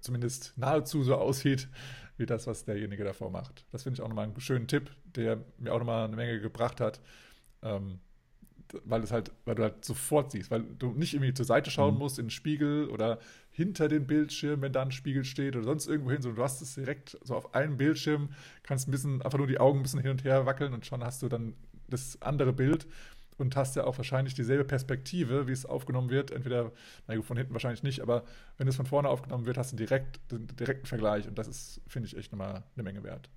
[0.00, 1.68] zumindest nahezu so aussieht,
[2.16, 3.66] wie das, was derjenige davor macht.
[3.72, 6.80] Das finde ich auch nochmal einen schönen Tipp, der mir auch nochmal eine Menge gebracht
[6.80, 7.00] hat.
[7.62, 8.00] Ähm,
[8.84, 11.94] weil es halt, weil du halt sofort siehst, weil du nicht irgendwie zur Seite schauen
[11.94, 12.00] mhm.
[12.00, 13.18] musst in den Spiegel oder
[13.50, 16.62] hinter den Bildschirm, wenn da ein Spiegel steht oder sonst irgendwo hin, sondern du hast
[16.62, 18.30] es direkt so auf einem Bildschirm,
[18.62, 21.04] kannst ein bisschen, einfach nur die Augen ein bisschen hin und her wackeln und schon
[21.04, 21.54] hast du dann
[21.88, 22.86] das andere Bild
[23.40, 26.30] und hast ja auch wahrscheinlich dieselbe Perspektive, wie es aufgenommen wird.
[26.30, 26.72] Entweder,
[27.08, 28.24] na gut, von hinten wahrscheinlich nicht, aber
[28.58, 31.80] wenn es von vorne aufgenommen wird, hast du direkt den direkten Vergleich und das ist,
[31.86, 33.30] finde ich, echt nochmal eine Menge wert.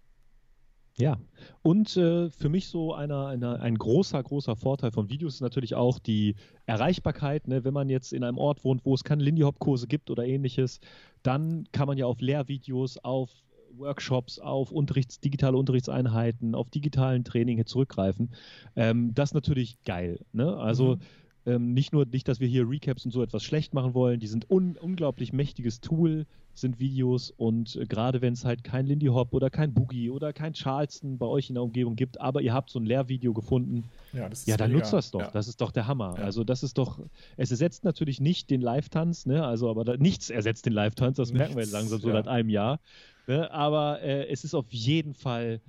[0.96, 1.18] Ja,
[1.64, 5.74] und äh, für mich so einer, einer, ein großer, großer Vorteil von Videos ist natürlich
[5.74, 6.36] auch die
[6.68, 7.48] Erreichbarkeit.
[7.48, 7.64] Ne?
[7.64, 10.80] Wenn man jetzt in einem Ort wohnt, wo es keine Lindy Hop-Kurse gibt oder ähnliches,
[11.24, 13.32] dann kann man ja auf Lehrvideos, auf
[13.76, 18.30] Workshops, auf Unterrichts, digitale Unterrichtseinheiten, auf digitalen Training zurückgreifen.
[18.76, 20.20] Ähm, das ist natürlich geil.
[20.32, 20.56] Ne?
[20.58, 21.00] Also mhm.
[21.46, 24.28] Ähm, nicht nur, nicht, dass wir hier Recaps und so etwas schlecht machen wollen, die
[24.28, 29.08] sind un unglaublich mächtiges Tool, sind Videos und äh, gerade wenn es halt kein Lindy
[29.08, 32.54] Hop oder kein Boogie oder kein Charleston bei euch in der Umgebung gibt, aber ihr
[32.54, 33.84] habt so ein Lehrvideo gefunden,
[34.14, 35.20] ja, ja dann nutzt das doch.
[35.20, 35.32] Ja.
[35.32, 36.16] Das ist doch der Hammer.
[36.18, 36.24] Ja.
[36.24, 37.00] Also das ist doch,
[37.36, 39.46] es ersetzt natürlich nicht den Live-Tanz, ne?
[39.46, 42.80] Also aber da, nichts ersetzt den Live-Tanz, das merken wir langsam so seit einem Jahr.
[43.28, 43.52] Ne?
[43.52, 45.62] Aber äh, es ist auf jeden Fall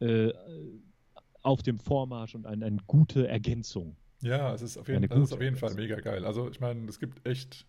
[0.00, 0.32] äh,
[1.42, 3.96] auf dem Vormarsch und eine, eine gute Ergänzung.
[4.20, 6.24] Ja, es ist auf jeden, das ist auf jeden Fall mega geil.
[6.24, 7.66] Also ich meine, es gibt echt,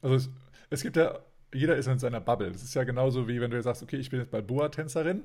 [0.00, 0.30] also es,
[0.70, 1.18] es gibt ja,
[1.54, 2.50] jeder ist in seiner Bubble.
[2.50, 5.24] Das ist ja genauso wie wenn du sagst, okay, ich bin jetzt Balboa-Tänzerin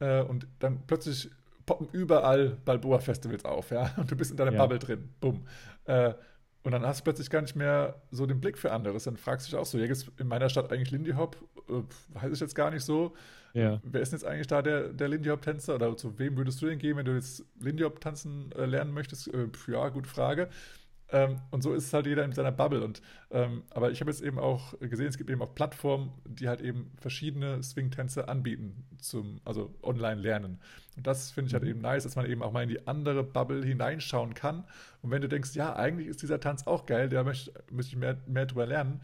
[0.00, 1.30] äh, und dann plötzlich
[1.64, 4.58] poppen überall Balboa-Festivals auf, ja, und du bist in deiner ja.
[4.58, 5.46] Bubble drin, bumm.
[5.84, 6.14] Äh,
[6.66, 9.04] und dann hast du plötzlich gar nicht mehr so den Blick für anderes.
[9.04, 11.36] Dann fragst du dich auch so, ja, ist in meiner Stadt eigentlich Lindy Hop?
[11.68, 11.82] Äh,
[12.20, 13.14] weiß ich jetzt gar nicht so.
[13.54, 13.80] Ja.
[13.84, 15.76] Wer ist denn jetzt eigentlich da der, der Lindy Hop-Tänzer?
[15.76, 18.92] Oder zu wem würdest du denn gehen, wenn du jetzt Lindy Hop tanzen äh, lernen
[18.92, 19.32] möchtest?
[19.32, 20.48] Äh, ja, gute Frage.
[21.12, 22.82] Ähm, und so ist es halt jeder in seiner Bubble.
[22.82, 23.00] Und,
[23.30, 26.60] ähm, aber ich habe jetzt eben auch gesehen, es gibt eben auch Plattformen, die halt
[26.60, 30.58] eben verschiedene Swing-Tänze anbieten, zum, also online lernen.
[30.96, 31.70] Und das finde ich halt mhm.
[31.70, 34.64] eben nice, dass man eben auch mal in die andere Bubble hineinschauen kann.
[35.02, 37.96] Und wenn du denkst, ja, eigentlich ist dieser Tanz auch geil, da möchte, möchte ich
[37.96, 39.00] mehr, mehr drüber lernen.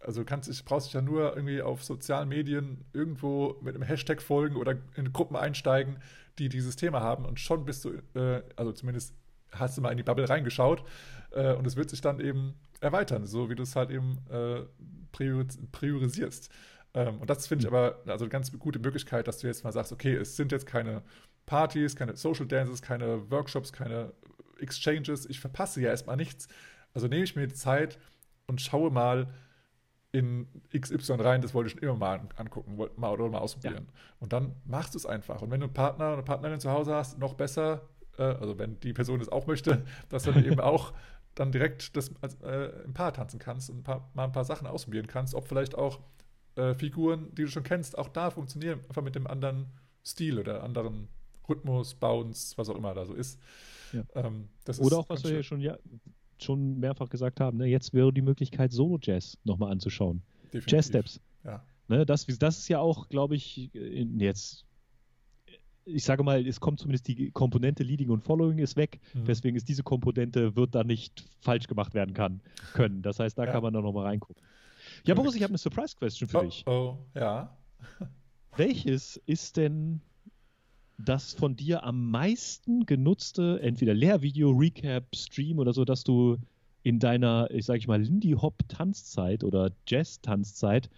[0.00, 4.20] Also kannst, ich brauchst dich ja nur irgendwie auf sozialen Medien irgendwo mit einem Hashtag
[4.20, 5.98] folgen oder in Gruppen einsteigen,
[6.38, 7.24] die dieses Thema haben.
[7.24, 9.14] Und schon bist du, äh, also zumindest
[9.52, 10.84] hast du mal in die Bubble reingeschaut
[11.36, 14.62] äh, und es wird sich dann eben erweitern, so wie du es halt eben äh,
[15.12, 16.50] prioris priorisierst.
[16.94, 17.76] Ähm, und das finde ich mhm.
[17.76, 20.66] aber also eine ganz gute Möglichkeit, dass du jetzt mal sagst, okay, es sind jetzt
[20.66, 21.02] keine
[21.44, 24.12] Partys, keine Social Dances, keine Workshops, keine
[24.58, 26.48] Exchanges, ich verpasse ja erstmal nichts.
[26.94, 27.98] Also nehme ich mir die Zeit
[28.46, 29.28] und schaue mal
[30.12, 33.86] in XY rein, das wollte ich schon immer mal angucken, mal oder mal ausprobieren.
[33.86, 34.00] Ja.
[34.20, 35.42] Und dann machst du es einfach.
[35.42, 37.82] Und wenn du einen Partner oder eine Partnerin zu Hause hast, noch besser,
[38.16, 40.94] äh, also wenn die Person es auch möchte, dass du dann eben auch
[41.36, 42.10] dann direkt das
[42.42, 45.46] äh, im Paar tanzen kannst und ein paar, mal ein paar Sachen ausprobieren kannst, ob
[45.46, 46.00] vielleicht auch
[46.56, 49.66] äh, Figuren, die du schon kennst, auch da funktionieren, einfach mit dem anderen
[50.04, 51.08] Stil oder anderen
[51.48, 53.38] Rhythmus, Bounce, was auch immer da so ist.
[53.92, 54.02] Ja.
[54.14, 55.78] Ähm, oder auch, was wir ja schon, ja
[56.38, 60.22] schon mehrfach gesagt haben, ne, jetzt wäre die Möglichkeit, Solo-Jazz nochmal anzuschauen.
[60.52, 61.20] Jazz-Steps.
[61.44, 61.62] Ja.
[61.88, 64.65] Ne, das, das ist ja auch, glaube ich, jetzt
[65.86, 69.00] ich sage mal, es kommt zumindest die Komponente Leading und Following ist weg.
[69.14, 69.24] Mhm.
[69.24, 72.40] Deswegen ist diese Komponente, wird da nicht falsch gemacht werden kann,
[72.74, 73.02] können.
[73.02, 73.52] Das heißt, da ja.
[73.52, 74.42] kann man dann nochmal reingucken.
[75.04, 76.64] Ja, Boris, ich habe eine Surprise-Question für oh, dich.
[76.66, 77.56] Oh, ja.
[78.56, 80.00] Welches ist denn
[80.98, 86.38] das von dir am meisten genutzte, entweder Lehrvideo, Recap, Stream oder so, dass du
[86.82, 90.88] in deiner, ich sage ich mal, Lindy Hop Tanzzeit oder Jazz Tanzzeit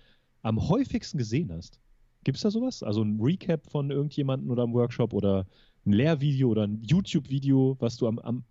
[0.42, 1.80] am häufigsten gesehen hast?
[2.24, 2.82] Gibt es da sowas?
[2.82, 5.46] Also ein Recap von irgendjemandem oder einem Workshop oder
[5.86, 8.44] ein Lehrvideo oder ein YouTube-Video, was du am, am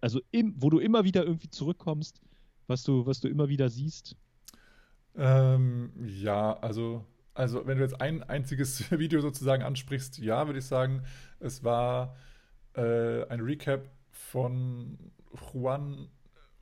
[0.00, 2.20] also im, wo du immer wieder irgendwie zurückkommst,
[2.66, 4.16] was du, was du immer wieder siehst?
[5.16, 7.04] Ähm, ja, also
[7.34, 11.02] Also, wenn du jetzt ein einziges Video sozusagen ansprichst, ja, würde ich sagen,
[11.40, 12.16] es war
[12.74, 14.98] äh, ein Recap von
[15.52, 16.08] Juan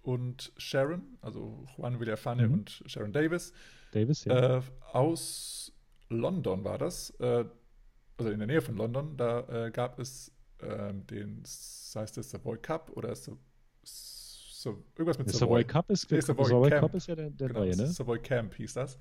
[0.03, 2.55] und Sharon, also Juan Villafane mhm.
[2.55, 3.53] und Sharon Davis.
[3.93, 4.59] Davis, ja.
[4.59, 5.73] Äh, aus
[6.11, 7.45] London war das, äh,
[8.19, 9.17] also in der Nähe von London.
[9.17, 13.39] Da äh, gab es ähm, den, das heißt der Savoy Cup oder so,
[13.83, 15.63] so irgendwas mit der Savoy.
[15.63, 17.87] Savoy Cup ist, der Savoy, Savoy Cup ist ja der, der genau, neue, ne?
[17.87, 18.99] Savoy Camp hieß das.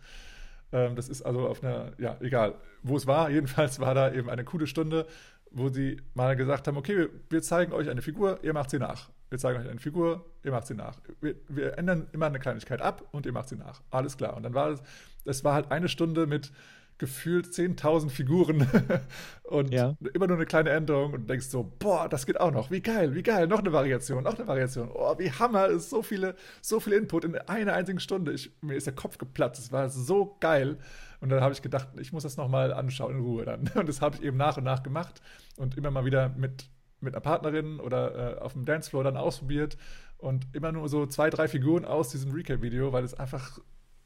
[0.72, 3.30] Ähm, das ist also auf einer, ja, egal, wo es war.
[3.32, 5.06] Jedenfalls war da eben eine coole Stunde,
[5.52, 8.80] wo sie mal gesagt haben: Okay, wir, wir zeigen euch eine Figur, ihr macht sie
[8.80, 9.10] nach.
[9.30, 11.00] Wir zeigen euch eine Figur, ihr macht sie nach.
[11.22, 13.82] Wir, wir, ändern immer eine Kleinigkeit ab und ihr macht sie nach.
[13.92, 14.36] Alles klar.
[14.36, 14.82] Und dann war es,
[15.24, 16.52] das war halt eine Stunde mit
[17.00, 18.68] gefühlt 10.000 Figuren
[19.44, 19.96] und ja.
[20.14, 23.16] immer nur eine kleine Änderung und denkst so, boah, das geht auch noch, wie geil,
[23.16, 26.80] wie geil, noch eine Variation, noch eine Variation, oh, wie Hammer, ist so viele, so
[26.80, 28.34] viel Input in einer einzigen Stunde.
[28.34, 30.78] Ich, mir ist der Kopf geplatzt, es war so geil.
[31.22, 33.68] Und dann habe ich gedacht, ich muss das nochmal anschauen in Ruhe dann.
[33.76, 35.22] Und das habe ich eben nach und nach gemacht
[35.58, 36.70] und immer mal wieder mit,
[37.02, 39.78] mit einer Partnerin oder äh, auf dem Dancefloor dann ausprobiert
[40.18, 43.60] und immer nur so zwei, drei Figuren aus diesem Recap-Video, weil es einfach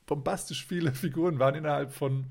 [0.05, 2.27] bombastisch viele Figuren waren innerhalb von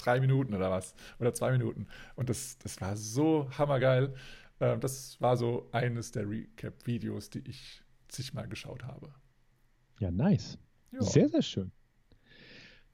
[0.00, 0.94] drei Minuten oder was.
[1.18, 1.86] Oder zwei Minuten.
[2.16, 4.14] Und das, das war so hammergeil.
[4.60, 9.12] Ähm, das war so eines der Recap-Videos, die ich zigmal geschaut habe.
[10.00, 10.58] Ja, nice.
[10.92, 11.02] Jo.
[11.02, 11.72] Sehr, sehr schön.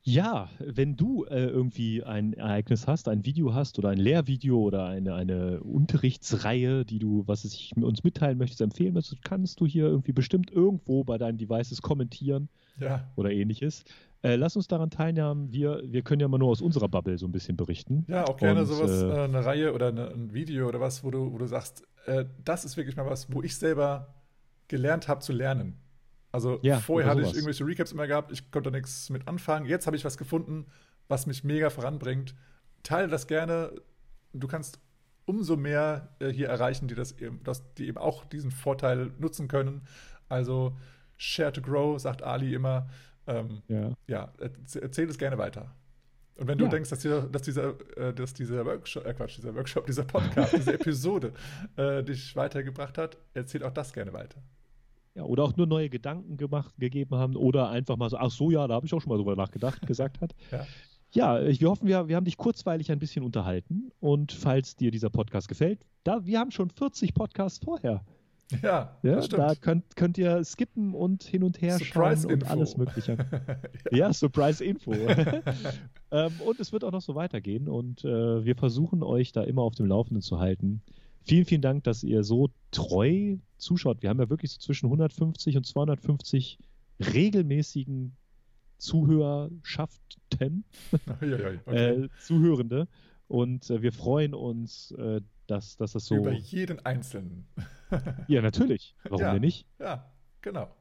[0.08, 4.86] Ja, wenn du äh, irgendwie ein Ereignis hast, ein Video hast oder ein Lehrvideo oder
[4.86, 9.86] eine, eine Unterrichtsreihe, die du, was ich uns mitteilen möchtest, empfehlen möchtest, kannst du hier
[9.86, 12.48] irgendwie bestimmt irgendwo bei deinen Devices kommentieren
[12.78, 13.10] ja.
[13.16, 13.82] oder ähnliches.
[14.26, 15.52] Äh, lass uns daran teilnehmen.
[15.52, 18.04] Wir, wir können ja mal nur aus unserer Bubble so ein bisschen berichten.
[18.08, 21.04] Ja, auch gerne Und, sowas, äh, äh, eine Reihe oder eine, ein Video oder was,
[21.04, 24.14] wo du, wo du sagst, äh, das ist wirklich mal was, wo ich selber
[24.66, 25.78] gelernt habe zu lernen.
[26.32, 29.64] Also ja, vorher hatte ich irgendwelche Recaps immer gehabt, ich konnte da nichts mit anfangen.
[29.66, 30.66] Jetzt habe ich was gefunden,
[31.06, 32.34] was mich mega voranbringt.
[32.82, 33.70] Teile das gerne.
[34.32, 34.80] Du kannst
[35.24, 39.46] umso mehr äh, hier erreichen, die das eben, dass die eben auch diesen Vorteil nutzen
[39.46, 39.82] können.
[40.28, 40.76] Also
[41.16, 42.88] Share to Grow, sagt Ali immer.
[43.26, 43.92] Ähm, ja.
[44.06, 44.32] ja,
[44.80, 45.74] erzähl es gerne weiter.
[46.36, 46.70] Und wenn du ja.
[46.70, 50.54] denkst, dass, dieser, dass, dieser, äh, dass dieser Workshop, äh Quatsch, dieser Workshop, dieser Podcast,
[50.54, 51.32] diese Episode
[51.76, 54.42] äh, dich weitergebracht hat, erzähl auch das gerne weiter.
[55.14, 58.50] Ja, oder auch nur neue Gedanken gemacht, gegeben haben oder einfach mal so, ach so,
[58.50, 60.34] ja, da habe ich auch schon mal drüber nachgedacht, gesagt hat.
[60.50, 60.66] ja.
[61.12, 63.90] Ja, wir hoffen, wir, wir haben dich kurzweilig ein bisschen unterhalten.
[64.00, 68.04] Und falls dir dieser Podcast gefällt, da, wir haben schon 40 Podcasts vorher.
[68.62, 72.52] Ja, ja da könnt, könnt ihr skippen und hin und her Surprise schauen und Info.
[72.52, 73.16] alles Mögliche.
[73.90, 73.98] ja.
[73.98, 74.92] ja, Surprise Info.
[76.12, 79.62] ähm, und es wird auch noch so weitergehen und äh, wir versuchen euch da immer
[79.62, 80.82] auf dem Laufenden zu halten.
[81.24, 84.02] Vielen, vielen Dank, dass ihr so treu zuschaut.
[84.02, 86.58] Wir haben ja wirklich so zwischen 150 und 250
[87.00, 88.16] regelmäßigen
[88.78, 90.64] Zuhörschaften,
[91.08, 91.64] okay.
[91.66, 92.86] äh, Zuhörende.
[93.28, 96.16] Und äh, wir freuen uns, äh, dass, dass das so.
[96.16, 97.46] Über jeden Einzelnen.
[98.28, 98.94] ja, natürlich.
[99.04, 99.66] Warum ja, denn nicht?
[99.78, 100.74] Ja, genau.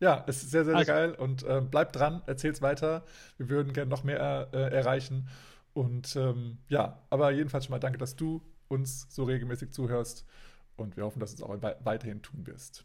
[0.00, 3.04] Ja, es ist sehr, sehr, sehr also, geil und äh, bleibt dran, erzähl's weiter.
[3.38, 5.28] Wir würden gerne noch mehr äh, erreichen.
[5.72, 10.26] Und ähm, ja, aber jedenfalls schon mal danke, dass du uns so regelmäßig zuhörst
[10.76, 12.84] und wir hoffen, dass du es auch weiterhin tun wirst.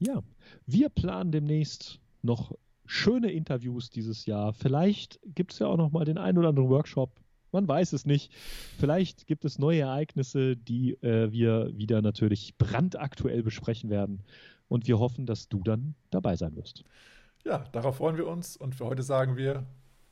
[0.00, 0.22] Ja,
[0.66, 2.52] wir planen demnächst noch
[2.84, 4.52] schöne Interviews dieses Jahr.
[4.52, 7.20] Vielleicht gibt es ja auch noch mal den einen oder anderen Workshop.
[7.52, 8.32] Man weiß es nicht.
[8.78, 14.22] Vielleicht gibt es neue Ereignisse, die äh, wir wieder natürlich brandaktuell besprechen werden.
[14.68, 16.84] Und wir hoffen, dass du dann dabei sein wirst.
[17.44, 18.56] Ja, darauf freuen wir uns.
[18.56, 19.64] Und für heute sagen wir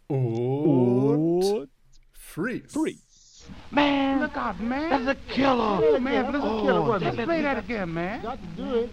[0.06, 1.68] und, und
[2.12, 2.68] freeze.
[2.68, 3.44] freeze.
[3.70, 4.90] Man, look out, man.
[4.90, 5.80] That's a killer.
[5.82, 6.80] Oh, man, that's a killer.
[6.80, 8.22] Oh, Let's play that again, man.
[8.22, 8.90] Got to do it.